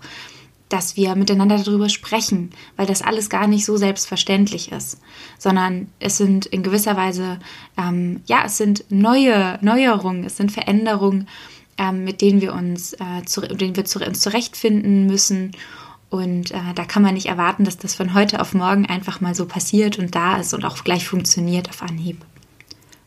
dass 0.69 0.97
wir 0.97 1.15
miteinander 1.15 1.59
darüber 1.59 1.89
sprechen, 1.89 2.51
weil 2.77 2.87
das 2.87 3.03
alles 3.03 3.31
gar 3.31 3.47
nicht 3.47 3.65
so 3.65 3.77
selbstverständlich 3.77 4.73
ist, 4.73 5.01
sondern 5.39 5.89
es 6.01 6.17
sind 6.17 6.47
in 6.47 6.63
gewisser 6.63 6.97
Weise, 6.97 7.39
ähm, 7.79 8.21
ja, 8.27 8.43
es 8.47 8.57
sind 8.57 8.85
neue 8.89 9.59
Neuerungen, 9.61 10.25
es 10.25 10.37
sind 10.37 10.51
Veränderungen, 10.51 11.29
ähm, 11.79 12.05
mit 12.05 12.21
denen 12.21 12.41
wir 12.41 12.53
uns, 12.53 12.95
äh, 12.95 13.25
zu, 13.27 13.43
denen 13.43 13.77
wir 13.77 13.85
zu, 13.85 14.01
uns 14.05 14.21
zurechtfinden 14.21 15.07
müssen 15.07 15.53
und 16.09 16.53
äh, 16.53 16.75
da 16.75 16.85
kann 16.85 17.03
man 17.03 17.15
nicht 17.15 17.27
erwarten, 17.27 17.65
dass 17.65 17.79
das 17.79 17.95
von 17.95 18.15
heute 18.15 18.41
auf 18.41 18.55
morgen 18.55 18.87
einfach 18.87 19.21
mal 19.21 19.35
so 19.35 19.47
passiert 19.47 19.99
und 19.99 20.15
da 20.15 20.37
ist 20.37 20.55
und 20.55 20.65
auch 20.65 20.85
gleich 20.85 21.09
funktioniert 21.09 21.69
auf 21.69 21.83
Anhieb. 21.83 22.25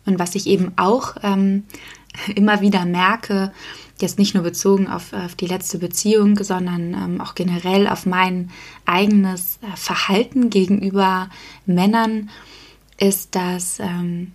Und 0.05 0.19
was 0.19 0.35
ich 0.35 0.47
eben 0.47 0.73
auch 0.75 1.15
ähm, 1.23 1.63
immer 2.35 2.62
wieder 2.62 2.85
merke, 2.85 3.53
jetzt 4.01 4.17
nicht 4.17 4.33
nur 4.33 4.43
bezogen 4.43 4.88
auf, 4.88 5.13
auf 5.13 5.35
die 5.35 5.47
letzte 5.47 5.77
Beziehung, 5.77 6.41
sondern 6.41 6.93
ähm, 6.93 7.21
auch 7.21 7.35
generell 7.35 7.88
auf 7.88 8.05
mein 8.05 8.49
eigenes 8.85 9.59
äh, 9.62 9.75
Verhalten 9.75 10.49
gegenüber 10.49 11.29
Männern, 11.65 12.29
ist, 12.97 13.35
dass 13.35 13.79
ähm, 13.79 14.33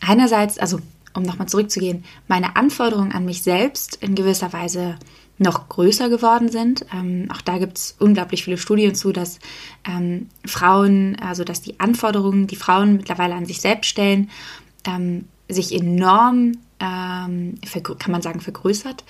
einerseits, 0.00 0.58
also 0.58 0.78
um 1.14 1.22
nochmal 1.22 1.48
zurückzugehen, 1.48 2.04
meine 2.28 2.56
Anforderungen 2.56 3.12
an 3.12 3.24
mich 3.24 3.42
selbst 3.42 3.96
in 3.96 4.14
gewisser 4.14 4.52
Weise 4.52 4.96
noch 5.38 5.68
größer 5.68 6.08
geworden 6.08 6.48
sind. 6.48 6.86
Ähm, 6.92 7.28
auch 7.32 7.40
da 7.40 7.58
gibt 7.58 7.78
es 7.78 7.96
unglaublich 7.98 8.44
viele 8.44 8.58
Studien 8.58 8.94
zu, 8.94 9.12
dass 9.12 9.40
ähm, 9.84 10.28
Frauen, 10.46 11.16
also 11.20 11.44
dass 11.44 11.60
die 11.60 11.80
Anforderungen, 11.80 12.46
die 12.46 12.56
Frauen 12.56 12.96
mittlerweile 12.96 13.34
an 13.34 13.46
sich 13.46 13.60
selbst 13.60 13.88
stellen, 13.88 14.30
ähm, 14.86 15.24
sich 15.48 15.74
enorm, 15.74 16.52
ähm, 16.80 17.58
kann 17.98 18.12
man 18.12 18.22
sagen, 18.22 18.40
vergrößert. 18.40 19.04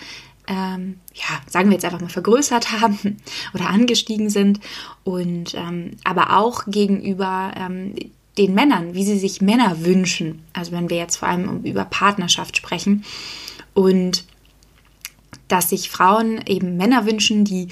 Ähm, 0.46 0.98
ja, 1.14 1.40
sagen 1.46 1.68
wir 1.70 1.74
jetzt 1.74 1.84
einfach 1.84 2.00
mal 2.00 2.08
vergrößert 2.08 2.72
haben 2.80 3.18
oder 3.54 3.68
angestiegen 3.68 4.30
sind 4.30 4.60
und 5.04 5.54
ähm, 5.54 5.92
aber 6.04 6.38
auch 6.38 6.64
gegenüber 6.66 7.52
den 8.37 8.54
Männern, 8.54 8.94
wie 8.94 9.04
sie 9.04 9.18
sich 9.18 9.40
Männer 9.40 9.84
wünschen. 9.84 10.42
Also 10.52 10.72
wenn 10.72 10.90
wir 10.90 10.96
jetzt 10.96 11.16
vor 11.16 11.28
allem 11.28 11.62
über 11.62 11.84
Partnerschaft 11.84 12.56
sprechen 12.56 13.04
und 13.74 14.24
dass 15.48 15.70
sich 15.70 15.90
Frauen 15.90 16.40
eben 16.46 16.76
Männer 16.76 17.07
wünschen, 17.07 17.44
die 17.44 17.68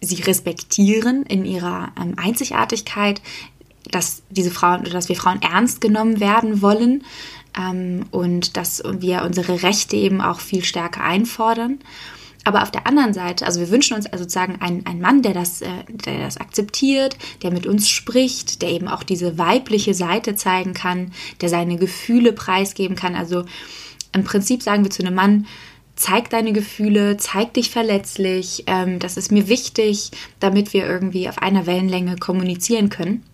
sie 0.00 0.22
respektieren 0.22 1.24
in 1.24 1.44
ihrer 1.44 1.92
ähm, 2.00 2.14
Einzigartigkeit, 2.16 3.20
dass 3.90 4.22
diese 4.30 4.50
Frauen 4.50 4.80
oder 4.80 4.90
dass 4.90 5.08
wir 5.08 5.16
Frauen 5.16 5.40
ernst 5.42 5.80
genommen 5.80 6.20
werden 6.20 6.62
wollen 6.62 7.04
ähm, 7.58 8.06
und 8.10 8.56
dass 8.56 8.82
wir 8.84 9.22
unsere 9.22 9.62
Rechte 9.62 9.96
eben 9.96 10.20
auch 10.20 10.40
viel 10.40 10.64
stärker 10.64 11.02
einfordern. 11.02 11.78
Aber 12.44 12.62
auf 12.62 12.70
der 12.70 12.86
anderen 12.86 13.12
Seite, 13.12 13.44
also 13.44 13.58
wir 13.58 13.70
wünschen 13.70 13.96
uns 13.96 14.04
sozusagen 14.04 14.60
einen, 14.60 14.86
einen 14.86 15.00
Mann, 15.00 15.22
der 15.22 15.34
das, 15.34 15.62
äh, 15.62 15.68
der 15.88 16.20
das 16.20 16.36
akzeptiert, 16.36 17.16
der 17.42 17.50
mit 17.50 17.66
uns 17.66 17.88
spricht, 17.88 18.62
der 18.62 18.70
eben 18.70 18.86
auch 18.86 19.02
diese 19.02 19.36
weibliche 19.36 19.94
Seite 19.94 20.36
zeigen 20.36 20.72
kann, 20.72 21.12
der 21.40 21.48
seine 21.48 21.76
Gefühle 21.76 22.32
preisgeben 22.32 22.94
kann. 22.94 23.16
Also 23.16 23.44
im 24.12 24.22
Prinzip 24.22 24.62
sagen 24.62 24.84
wir 24.84 24.92
zu 24.92 25.02
einem 25.02 25.16
Mann, 25.16 25.46
zeig 25.96 26.30
deine 26.30 26.52
Gefühle, 26.52 27.16
zeig 27.16 27.54
dich 27.54 27.70
verletzlich, 27.70 28.64
ähm, 28.66 28.98
das 28.98 29.16
ist 29.16 29.32
mir 29.32 29.48
wichtig, 29.48 30.10
damit 30.38 30.72
wir 30.72 30.86
irgendwie 30.86 31.28
auf 31.28 31.38
einer 31.38 31.66
Wellenlänge 31.66 32.16
kommunizieren 32.16 32.90
können. 32.90 33.24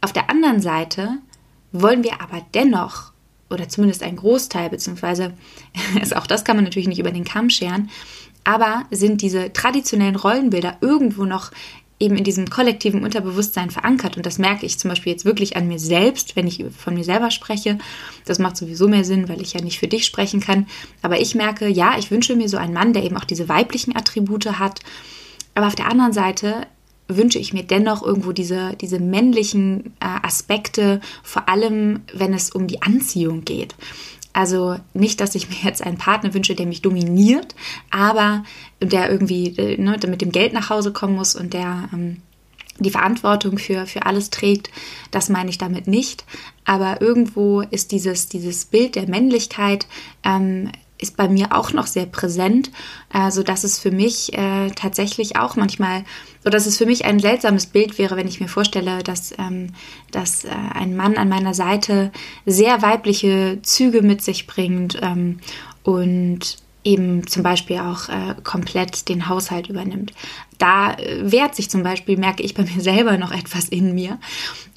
Auf 0.00 0.12
der 0.12 0.30
anderen 0.30 0.62
Seite 0.62 1.18
wollen 1.72 2.04
wir 2.04 2.22
aber 2.22 2.46
dennoch, 2.54 3.12
oder 3.50 3.68
zumindest 3.68 4.02
ein 4.02 4.16
Großteil, 4.16 4.70
beziehungsweise 4.70 5.34
auch 6.14 6.26
das 6.26 6.44
kann 6.44 6.56
man 6.56 6.64
natürlich 6.64 6.88
nicht 6.88 7.00
über 7.00 7.10
den 7.10 7.24
Kamm 7.24 7.50
scheren, 7.50 7.90
aber 8.44 8.84
sind 8.90 9.20
diese 9.20 9.52
traditionellen 9.52 10.16
Rollenbilder 10.16 10.78
irgendwo 10.80 11.24
noch 11.24 11.50
eben 12.00 12.16
in 12.16 12.24
diesem 12.24 12.48
kollektiven 12.48 13.04
Unterbewusstsein 13.04 13.70
verankert. 13.70 14.16
Und 14.16 14.24
das 14.24 14.38
merke 14.38 14.64
ich 14.64 14.78
zum 14.78 14.88
Beispiel 14.88 15.12
jetzt 15.12 15.26
wirklich 15.26 15.56
an 15.56 15.68
mir 15.68 15.78
selbst, 15.78 16.34
wenn 16.34 16.46
ich 16.46 16.64
von 16.76 16.94
mir 16.94 17.04
selber 17.04 17.30
spreche. 17.30 17.78
Das 18.24 18.38
macht 18.38 18.56
sowieso 18.56 18.88
mehr 18.88 19.04
Sinn, 19.04 19.28
weil 19.28 19.42
ich 19.42 19.52
ja 19.52 19.60
nicht 19.60 19.78
für 19.78 19.86
dich 19.86 20.06
sprechen 20.06 20.40
kann. 20.40 20.66
Aber 21.02 21.20
ich 21.20 21.34
merke, 21.34 21.68
ja, 21.68 21.98
ich 21.98 22.10
wünsche 22.10 22.34
mir 22.34 22.48
so 22.48 22.56
einen 22.56 22.72
Mann, 22.72 22.94
der 22.94 23.04
eben 23.04 23.18
auch 23.18 23.24
diese 23.24 23.48
weiblichen 23.48 23.94
Attribute 23.94 24.58
hat. 24.58 24.80
Aber 25.54 25.66
auf 25.66 25.74
der 25.74 25.90
anderen 25.90 26.14
Seite 26.14 26.66
wünsche 27.06 27.38
ich 27.38 27.52
mir 27.52 27.64
dennoch 27.64 28.02
irgendwo 28.02 28.32
diese, 28.32 28.76
diese 28.80 28.98
männlichen 28.98 29.94
äh, 30.00 30.06
Aspekte, 30.22 31.00
vor 31.22 31.48
allem 31.48 32.00
wenn 32.14 32.32
es 32.32 32.50
um 32.50 32.66
die 32.66 32.82
Anziehung 32.82 33.44
geht. 33.44 33.74
Also 34.32 34.76
nicht, 34.94 35.20
dass 35.20 35.34
ich 35.34 35.48
mir 35.48 35.56
jetzt 35.64 35.82
einen 35.82 35.98
Partner 35.98 36.34
wünsche, 36.34 36.54
der 36.54 36.66
mich 36.66 36.82
dominiert, 36.82 37.54
aber 37.90 38.44
der 38.80 39.10
irgendwie 39.10 39.56
äh, 39.58 39.80
ne, 39.80 39.98
mit 40.06 40.22
dem 40.22 40.32
Geld 40.32 40.52
nach 40.52 40.70
Hause 40.70 40.92
kommen 40.92 41.16
muss 41.16 41.34
und 41.34 41.52
der 41.52 41.88
ähm, 41.92 42.22
die 42.80 42.90
Verantwortung 42.90 43.58
für, 43.58 43.86
für 43.86 44.06
alles 44.06 44.30
trägt. 44.30 44.70
Das 45.10 45.28
meine 45.28 45.50
ich 45.50 45.58
damit 45.58 45.86
nicht. 45.86 46.24
Aber 46.64 47.00
irgendwo 47.00 47.60
ist 47.60 47.92
dieses, 47.92 48.28
dieses 48.28 48.64
Bild 48.64 48.94
der 48.94 49.08
Männlichkeit 49.08 49.86
ähm, 50.24 50.70
ist 51.00 51.16
bei 51.16 51.28
mir 51.28 51.56
auch 51.56 51.72
noch 51.72 51.86
sehr 51.86 52.06
präsent, 52.06 52.70
äh, 53.12 53.30
so 53.30 53.42
dass 53.42 53.64
es 53.64 53.78
für 53.78 53.90
mich 53.90 54.32
äh, 54.34 54.70
tatsächlich 54.70 55.36
auch 55.36 55.56
manchmal, 55.56 56.04
so 56.44 56.50
dass 56.50 56.66
es 56.66 56.76
für 56.76 56.86
mich 56.86 57.04
ein 57.04 57.18
seltsames 57.18 57.66
Bild 57.66 57.98
wäre, 57.98 58.16
wenn 58.16 58.28
ich 58.28 58.40
mir 58.40 58.48
vorstelle, 58.48 59.02
dass, 59.02 59.32
ähm, 59.38 59.68
dass 60.10 60.44
äh, 60.44 60.50
ein 60.74 60.96
Mann 60.96 61.16
an 61.16 61.28
meiner 61.28 61.54
Seite 61.54 62.12
sehr 62.46 62.82
weibliche 62.82 63.58
Züge 63.62 64.02
mit 64.02 64.22
sich 64.22 64.46
bringt 64.46 64.98
ähm, 65.02 65.40
und 65.82 66.58
eben 66.82 67.26
zum 67.26 67.42
Beispiel 67.42 67.78
auch 67.78 68.08
äh, 68.08 68.34
komplett 68.42 69.08
den 69.08 69.28
Haushalt 69.28 69.68
übernimmt. 69.68 70.12
Da 70.58 70.94
äh, 70.94 71.30
wehrt 71.30 71.54
sich 71.54 71.70
zum 71.70 71.82
Beispiel, 71.82 72.16
merke 72.16 72.42
ich 72.42 72.54
bei 72.54 72.62
mir 72.62 72.70
selber 72.80 73.18
noch 73.18 73.32
etwas 73.32 73.68
in 73.68 73.94
mir. 73.94 74.18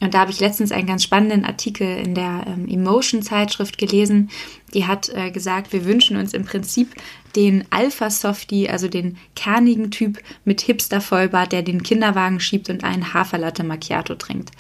Und 0.02 0.14
da 0.14 0.20
habe 0.20 0.32
ich 0.32 0.40
letztens 0.40 0.72
einen 0.72 0.88
ganz 0.88 1.04
spannenden 1.04 1.46
Artikel 1.46 1.88
in 1.98 2.14
der 2.16 2.46
ähm, 2.48 2.68
Emotion-Zeitschrift 2.68 3.78
gelesen. 3.78 4.30
Die 4.74 4.86
hat 4.86 5.10
äh, 5.10 5.32
gesagt, 5.32 5.72
wir 5.72 5.86
wünschen 5.86 6.18
uns 6.18 6.34
im 6.34 6.46
Prinzip 6.46 6.94
den 7.36 7.66
Alpha-Softie, 7.70 8.70
also 8.70 8.88
den 8.88 9.18
kernigen 9.36 9.90
Typ 9.92 10.20
mit 10.46 10.62
Hipster-Vollbart, 10.62 11.52
der 11.52 11.64
den 11.64 11.84
Kinderwagen 11.84 12.40
schiebt 12.40 12.70
und 12.70 12.84
einen 12.84 13.14
Haferlatte 13.14 13.64
Macchiato 13.64 14.16
trinkt. 14.16 14.52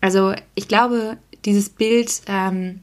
Also 0.00 0.34
ich 0.54 0.68
glaube, 0.68 1.18
dieses 1.44 1.70
Bild 1.70 2.22
ähm, 2.26 2.80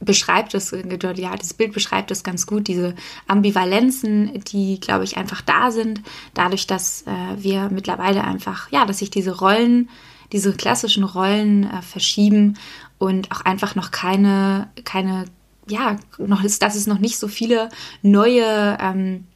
beschreibt 0.00 0.54
es, 0.54 0.72
ja, 0.72 1.36
das 1.36 1.54
Bild 1.54 1.72
beschreibt 1.72 2.10
es 2.10 2.24
ganz 2.24 2.46
gut, 2.46 2.68
diese 2.68 2.94
Ambivalenzen, 3.28 4.42
die, 4.44 4.80
glaube 4.80 5.04
ich, 5.04 5.18
einfach 5.18 5.42
da 5.42 5.70
sind, 5.70 6.02
dadurch, 6.34 6.66
dass 6.66 7.02
äh, 7.02 7.36
wir 7.36 7.68
mittlerweile 7.70 8.24
einfach, 8.24 8.70
ja, 8.72 8.86
dass 8.86 8.98
sich 8.98 9.10
diese 9.10 9.38
Rollen, 9.38 9.90
diese 10.32 10.54
klassischen 10.54 11.04
Rollen 11.04 11.64
äh, 11.64 11.82
verschieben 11.82 12.56
und 12.98 13.30
auch 13.30 13.42
einfach 13.42 13.74
noch 13.74 13.90
keine, 13.90 14.70
keine, 14.84 15.26
ja, 15.68 15.96
noch 16.18 16.42
ist, 16.42 16.62
dass 16.62 16.76
es 16.76 16.86
noch 16.86 16.98
nicht 16.98 17.18
so 17.18 17.28
viele 17.28 17.68
neue 18.02 18.78
ähm, 18.80 19.26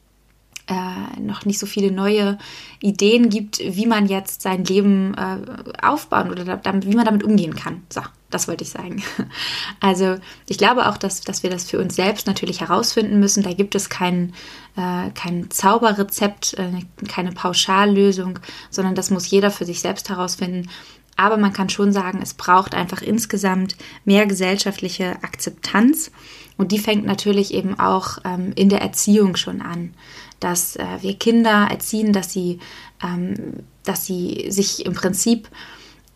äh, 0.66 1.20
noch 1.20 1.44
nicht 1.44 1.59
so 1.59 1.66
viele 1.66 1.90
neue 1.90 2.38
Ideen 2.81 3.29
gibt, 3.29 3.59
wie 3.59 3.87
man 3.87 4.07
jetzt 4.07 4.42
sein 4.42 4.64
Leben 4.64 5.14
äh, 5.14 5.38
aufbauen 5.83 6.31
oder 6.31 6.57
damit, 6.57 6.87
wie 6.87 6.96
man 6.96 7.05
damit 7.05 7.22
umgehen 7.22 7.55
kann. 7.55 7.83
So, 7.92 8.00
das 8.31 8.48
wollte 8.48 8.64
ich 8.64 8.70
sagen. 8.70 9.03
Also 9.81 10.16
ich 10.48 10.57
glaube 10.57 10.88
auch, 10.88 10.96
dass, 10.96 11.20
dass 11.20 11.42
wir 11.42 11.50
das 11.50 11.64
für 11.64 11.79
uns 11.79 11.94
selbst 11.96 12.27
natürlich 12.27 12.61
herausfinden 12.61 13.20
müssen. 13.20 13.42
Da 13.42 13.53
gibt 13.53 13.74
es 13.74 13.90
kein, 13.90 14.33
äh, 14.77 15.11
kein 15.11 15.50
Zauberrezept, 15.50 16.55
äh, 16.55 17.07
keine 17.07 17.33
Pauschallösung, 17.33 18.38
sondern 18.70 18.94
das 18.94 19.11
muss 19.11 19.29
jeder 19.29 19.50
für 19.50 19.66
sich 19.66 19.81
selbst 19.81 20.09
herausfinden. 20.09 20.70
Aber 21.16 21.37
man 21.37 21.53
kann 21.53 21.68
schon 21.68 21.92
sagen, 21.92 22.20
es 22.22 22.35
braucht 22.35 22.74
einfach 22.74 23.03
insgesamt 23.03 23.77
mehr 24.05 24.27
gesellschaftliche 24.27 25.22
Akzeptanz. 25.22 26.11
Und 26.57 26.72
die 26.72 26.79
fängt 26.79 27.05
natürlich 27.05 27.53
eben 27.53 27.79
auch 27.79 28.18
ähm, 28.24 28.53
in 28.55 28.68
der 28.68 28.81
Erziehung 28.81 29.37
schon 29.37 29.61
an 29.61 29.94
dass 30.44 30.76
äh, 30.76 30.85
wir 31.00 31.14
Kinder 31.14 31.68
erziehen, 31.70 32.12
dass 32.12 32.33
sie, 32.33 32.59
ähm, 33.02 33.64
dass 33.83 34.04
sie 34.04 34.46
sich 34.50 34.85
im 34.85 34.92
Prinzip 34.92 35.48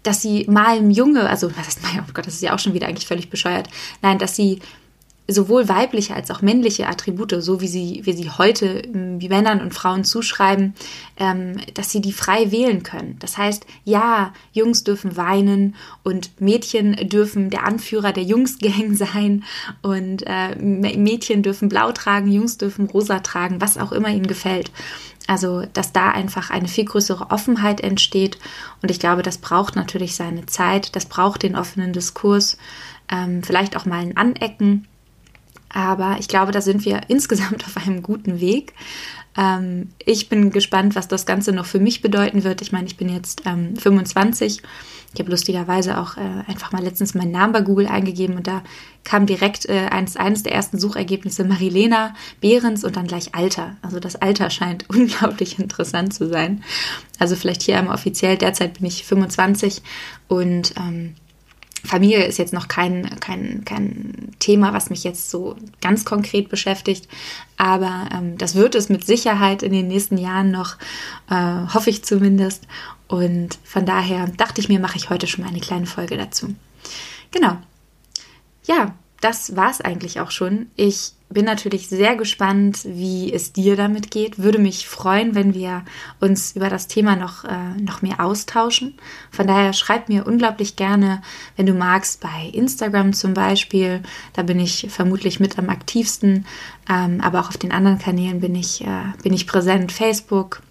dass 0.04 0.22
sie 0.22 0.46
malen 0.48 0.90
Junge, 0.90 1.28
also 1.28 1.50
was 1.56 1.66
heißt 1.66 1.82
mal, 1.82 2.04
oh 2.08 2.10
Gott, 2.14 2.26
das 2.26 2.34
ist 2.34 2.42
ja 2.42 2.54
auch 2.54 2.58
schon 2.58 2.72
wieder 2.72 2.86
eigentlich 2.86 3.06
völlig 3.06 3.30
bescheuert. 3.30 3.68
Nein, 4.00 4.18
dass 4.18 4.36
sie 4.36 4.60
sowohl 5.30 5.68
weibliche 5.68 6.14
als 6.14 6.30
auch 6.30 6.40
männliche 6.40 6.88
Attribute, 6.88 7.42
so 7.42 7.60
wie 7.60 7.68
sie, 7.68 8.00
wie 8.04 8.14
sie 8.14 8.30
heute 8.30 8.66
ähm, 8.66 9.20
wie 9.20 9.28
Männern 9.28 9.60
und 9.60 9.74
Frauen 9.74 10.04
zuschreiben, 10.04 10.74
ähm, 11.18 11.58
dass 11.74 11.90
sie 11.90 12.00
die 12.00 12.12
frei 12.12 12.50
wählen 12.50 12.82
können. 12.82 13.16
Das 13.18 13.36
heißt, 13.36 13.66
ja, 13.84 14.32
Jungs 14.52 14.84
dürfen 14.84 15.16
weinen 15.18 15.76
und 16.02 16.40
Mädchen 16.40 16.96
dürfen 17.08 17.50
der 17.50 17.66
Anführer 17.66 18.12
der 18.12 18.22
Jungsgang 18.22 18.94
sein 18.96 19.44
und 19.82 20.24
äh, 20.26 20.56
Mädchen 20.56 21.42
dürfen 21.42 21.68
blau 21.68 21.92
tragen, 21.92 22.32
Jungs 22.32 22.56
dürfen 22.56 22.86
rosa 22.86 23.18
tragen, 23.20 23.60
was 23.60 23.76
auch 23.76 23.92
immer 23.92 24.08
ihnen 24.08 24.26
gefällt. 24.26 24.70
Also, 25.26 25.66
dass 25.74 25.92
da 25.92 26.10
einfach 26.10 26.48
eine 26.48 26.68
viel 26.68 26.86
größere 26.86 27.30
Offenheit 27.30 27.82
entsteht. 27.82 28.38
Und 28.80 28.90
ich 28.90 28.98
glaube, 28.98 29.22
das 29.22 29.36
braucht 29.36 29.76
natürlich 29.76 30.16
seine 30.16 30.46
Zeit, 30.46 30.96
das 30.96 31.04
braucht 31.04 31.42
den 31.42 31.54
offenen 31.54 31.92
Diskurs, 31.92 32.56
ähm, 33.10 33.42
vielleicht 33.42 33.76
auch 33.76 33.84
mal 33.84 34.00
ein 34.00 34.16
Anecken 34.16 34.88
aber 35.72 36.16
ich 36.18 36.28
glaube, 36.28 36.52
da 36.52 36.61
sind 36.61 36.85
wir 36.85 37.02
insgesamt 37.09 37.64
auf 37.66 37.76
einem 37.76 38.02
guten 38.02 38.40
Weg. 38.40 38.72
Ähm, 39.37 39.90
ich 40.04 40.28
bin 40.28 40.50
gespannt, 40.50 40.94
was 40.94 41.09
das 41.09 41.26
Ganze 41.26 41.52
noch 41.52 41.66
für 41.66 41.81
mich 41.81 42.02
bedeuten 42.02 42.44
wird. 42.44 42.62
Ich 42.62 42.72
meine, 42.72 42.87
ich 42.87 42.96
bin 42.96 43.09
jetzt 43.09 43.42
ähm, 43.46 43.76
25. 43.76 44.62
Ich 45.14 45.20
habe 45.20 45.31
lustigerweise 45.31 45.98
auch 45.98 46.16
äh, 46.16 46.44
einfach 46.46 46.72
mal 46.72 46.83
letztens 46.83 47.14
meinen 47.14 47.31
Namen 47.31 47.52
bei 47.52 47.62
Google 47.62 47.87
eingegeben 47.87 48.37
und 48.37 48.46
da 48.46 48.62
kam 49.04 49.24
direkt 49.24 49.66
äh, 49.66 49.87
eines, 49.90 50.16
eines 50.16 50.42
der 50.42 50.52
ersten 50.52 50.78
Suchergebnisse 50.78 51.44
Marilena 51.44 52.14
Behrens 52.40 52.85
und 52.85 52.96
dann 52.96 53.07
gleich 53.07 53.35
Alter. 53.35 53.76
Also 53.81 54.00
das 54.00 54.16
Alter 54.16 54.50
scheint 54.50 54.88
unglaublich 54.90 55.59
interessant 55.59 56.12
zu 56.12 56.28
sein. 56.28 56.62
Also 57.18 57.37
vielleicht 57.37 57.62
hier 57.62 57.78
einmal 57.78 57.94
offiziell. 57.94 58.37
Derzeit 58.37 58.74
bin 58.74 58.87
ich 58.87 59.04
25 59.04 59.83
und 60.28 60.74
ähm, 60.76 61.14
Familie 61.84 62.24
ist 62.24 62.38
jetzt 62.38 62.52
noch 62.52 62.68
kein, 62.68 63.18
kein, 63.20 63.64
kein 63.64 64.32
Thema, 64.38 64.72
was 64.72 64.90
mich 64.90 65.04
jetzt 65.04 65.30
so 65.30 65.56
ganz 65.80 66.04
konkret 66.04 66.48
beschäftigt, 66.48 67.08
aber 67.56 68.08
ähm, 68.12 68.36
das 68.38 68.54
wird 68.54 68.74
es 68.74 68.88
mit 68.88 69.06
Sicherheit 69.06 69.62
in 69.62 69.72
den 69.72 69.88
nächsten 69.88 70.18
Jahren 70.18 70.50
noch, 70.50 70.76
äh, 71.30 71.74
hoffe 71.74 71.90
ich 71.90 72.04
zumindest. 72.04 72.66
Und 73.06 73.58
von 73.64 73.86
daher 73.86 74.28
dachte 74.28 74.60
ich 74.60 74.68
mir, 74.68 74.80
mache 74.80 74.96
ich 74.96 75.08
heute 75.08 75.26
schon 75.26 75.44
mal 75.44 75.50
eine 75.50 75.60
kleine 75.60 75.86
Folge 75.86 76.16
dazu. 76.16 76.54
Genau. 77.30 77.56
Ja, 78.66 78.94
das 79.20 79.57
war 79.57 79.70
es 79.70 79.81
eigentlich 79.81 80.20
auch 80.20 80.31
schon. 80.31 80.68
Ich 80.76 81.12
bin 81.31 81.44
natürlich 81.44 81.88
sehr 81.88 82.16
gespannt, 82.16 82.81
wie 82.85 83.33
es 83.33 83.52
dir 83.52 83.76
damit 83.76 84.11
geht. 84.11 84.38
Würde 84.38 84.59
mich 84.59 84.88
freuen, 84.88 85.35
wenn 85.35 85.54
wir 85.54 85.85
uns 86.20 86.57
über 86.57 86.70
das 86.70 86.87
Thema 86.87 87.16
noch, 87.16 87.44
äh, 87.44 87.74
noch 87.81 88.00
mehr 88.00 88.20
austauschen. 88.24 88.94
Von 89.31 89.46
daher 89.46 89.72
schreib 89.72 90.09
mir 90.09 90.26
unglaublich 90.26 90.76
gerne, 90.76 91.20
wenn 91.57 91.66
du 91.66 91.74
magst, 91.74 92.20
bei 92.20 92.50
Instagram 92.52 93.12
zum 93.12 93.35
Beispiel. 93.35 94.02
Da 94.33 94.42
bin 94.42 94.59
ich 94.59 94.87
vermutlich 94.88 95.38
mit 95.40 95.59
am 95.59 95.68
aktivsten, 95.68 96.46
ähm, 96.88 97.20
aber 97.20 97.40
auch 97.40 97.48
auf 97.48 97.59
den 97.59 97.72
anderen 97.72 97.98
Kanälen 97.98 98.40
bin 98.40 98.54
ich, 98.54 98.83
äh, 98.83 99.12
bin 99.22 99.35
ich 99.35 99.46
präsent. 99.46 99.92
Facebook, 99.92 100.62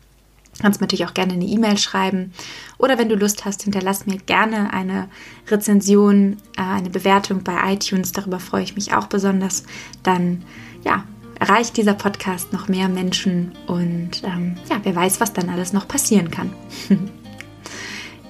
Kannst 0.60 0.82
mir 0.82 0.86
natürlich 0.86 1.06
auch 1.06 1.14
gerne 1.14 1.34
eine 1.34 1.46
E-Mail 1.46 1.78
schreiben. 1.78 2.34
Oder 2.78 2.98
wenn 2.98 3.10
du 3.10 3.16
Lust 3.16 3.46
hast, 3.46 3.64
hinterlass 3.64 4.08
mir 4.08 4.18
gerne 4.18 4.74
eine 4.74 5.08
Rezension, 5.50 6.38
äh, 6.58 6.62
eine 6.62 6.90
Bewertung 6.90 7.44
bei 7.44 7.74
iTunes. 7.74 8.12
Darüber 8.12 8.40
freue 8.40 8.64
ich 8.64 8.76
mich 8.76 8.94
auch 8.94 9.08
besonders. 9.08 9.64
Dann, 10.04 10.44
ja, 10.84 11.04
erreicht 11.40 11.78
dieser 11.78 11.94
Podcast 11.94 12.52
noch 12.54 12.68
mehr 12.68 12.90
Menschen 12.90 13.52
und 13.68 14.24
ähm, 14.24 14.56
ja, 14.70 14.80
wer 14.84 14.96
weiß, 14.96 15.20
was 15.20 15.34
dann 15.34 15.50
alles 15.50 15.74
noch 15.74 15.88
passieren 15.88 16.32
kann. 16.32 16.52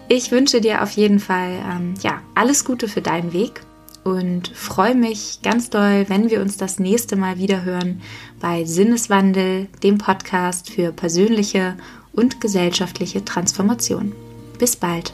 ich 0.09 0.31
wünsche 0.31 0.61
dir 0.61 0.83
auf 0.83 0.91
jeden 0.91 1.19
Fall 1.19 1.51
ähm, 1.71 1.93
ja, 2.01 2.21
alles 2.35 2.65
Gute 2.65 2.87
für 2.87 3.01
deinen 3.01 3.31
Weg 3.33 3.61
und 4.03 4.47
freue 4.49 4.95
mich 4.95 5.41
ganz 5.41 5.69
doll, 5.69 6.05
wenn 6.07 6.29
wir 6.29 6.41
uns 6.41 6.57
das 6.57 6.79
nächste 6.79 7.15
Mal 7.15 7.37
wieder 7.37 7.63
hören 7.63 8.01
bei 8.39 8.65
Sinneswandel, 8.65 9.67
dem 9.83 9.97
Podcast 9.97 10.69
für 10.69 10.91
persönliche 10.91 11.75
und 12.17 12.41
gesellschaftliche 12.41 13.23
Transformation. 13.23 14.11
Bis 14.59 14.75
bald. 14.75 15.13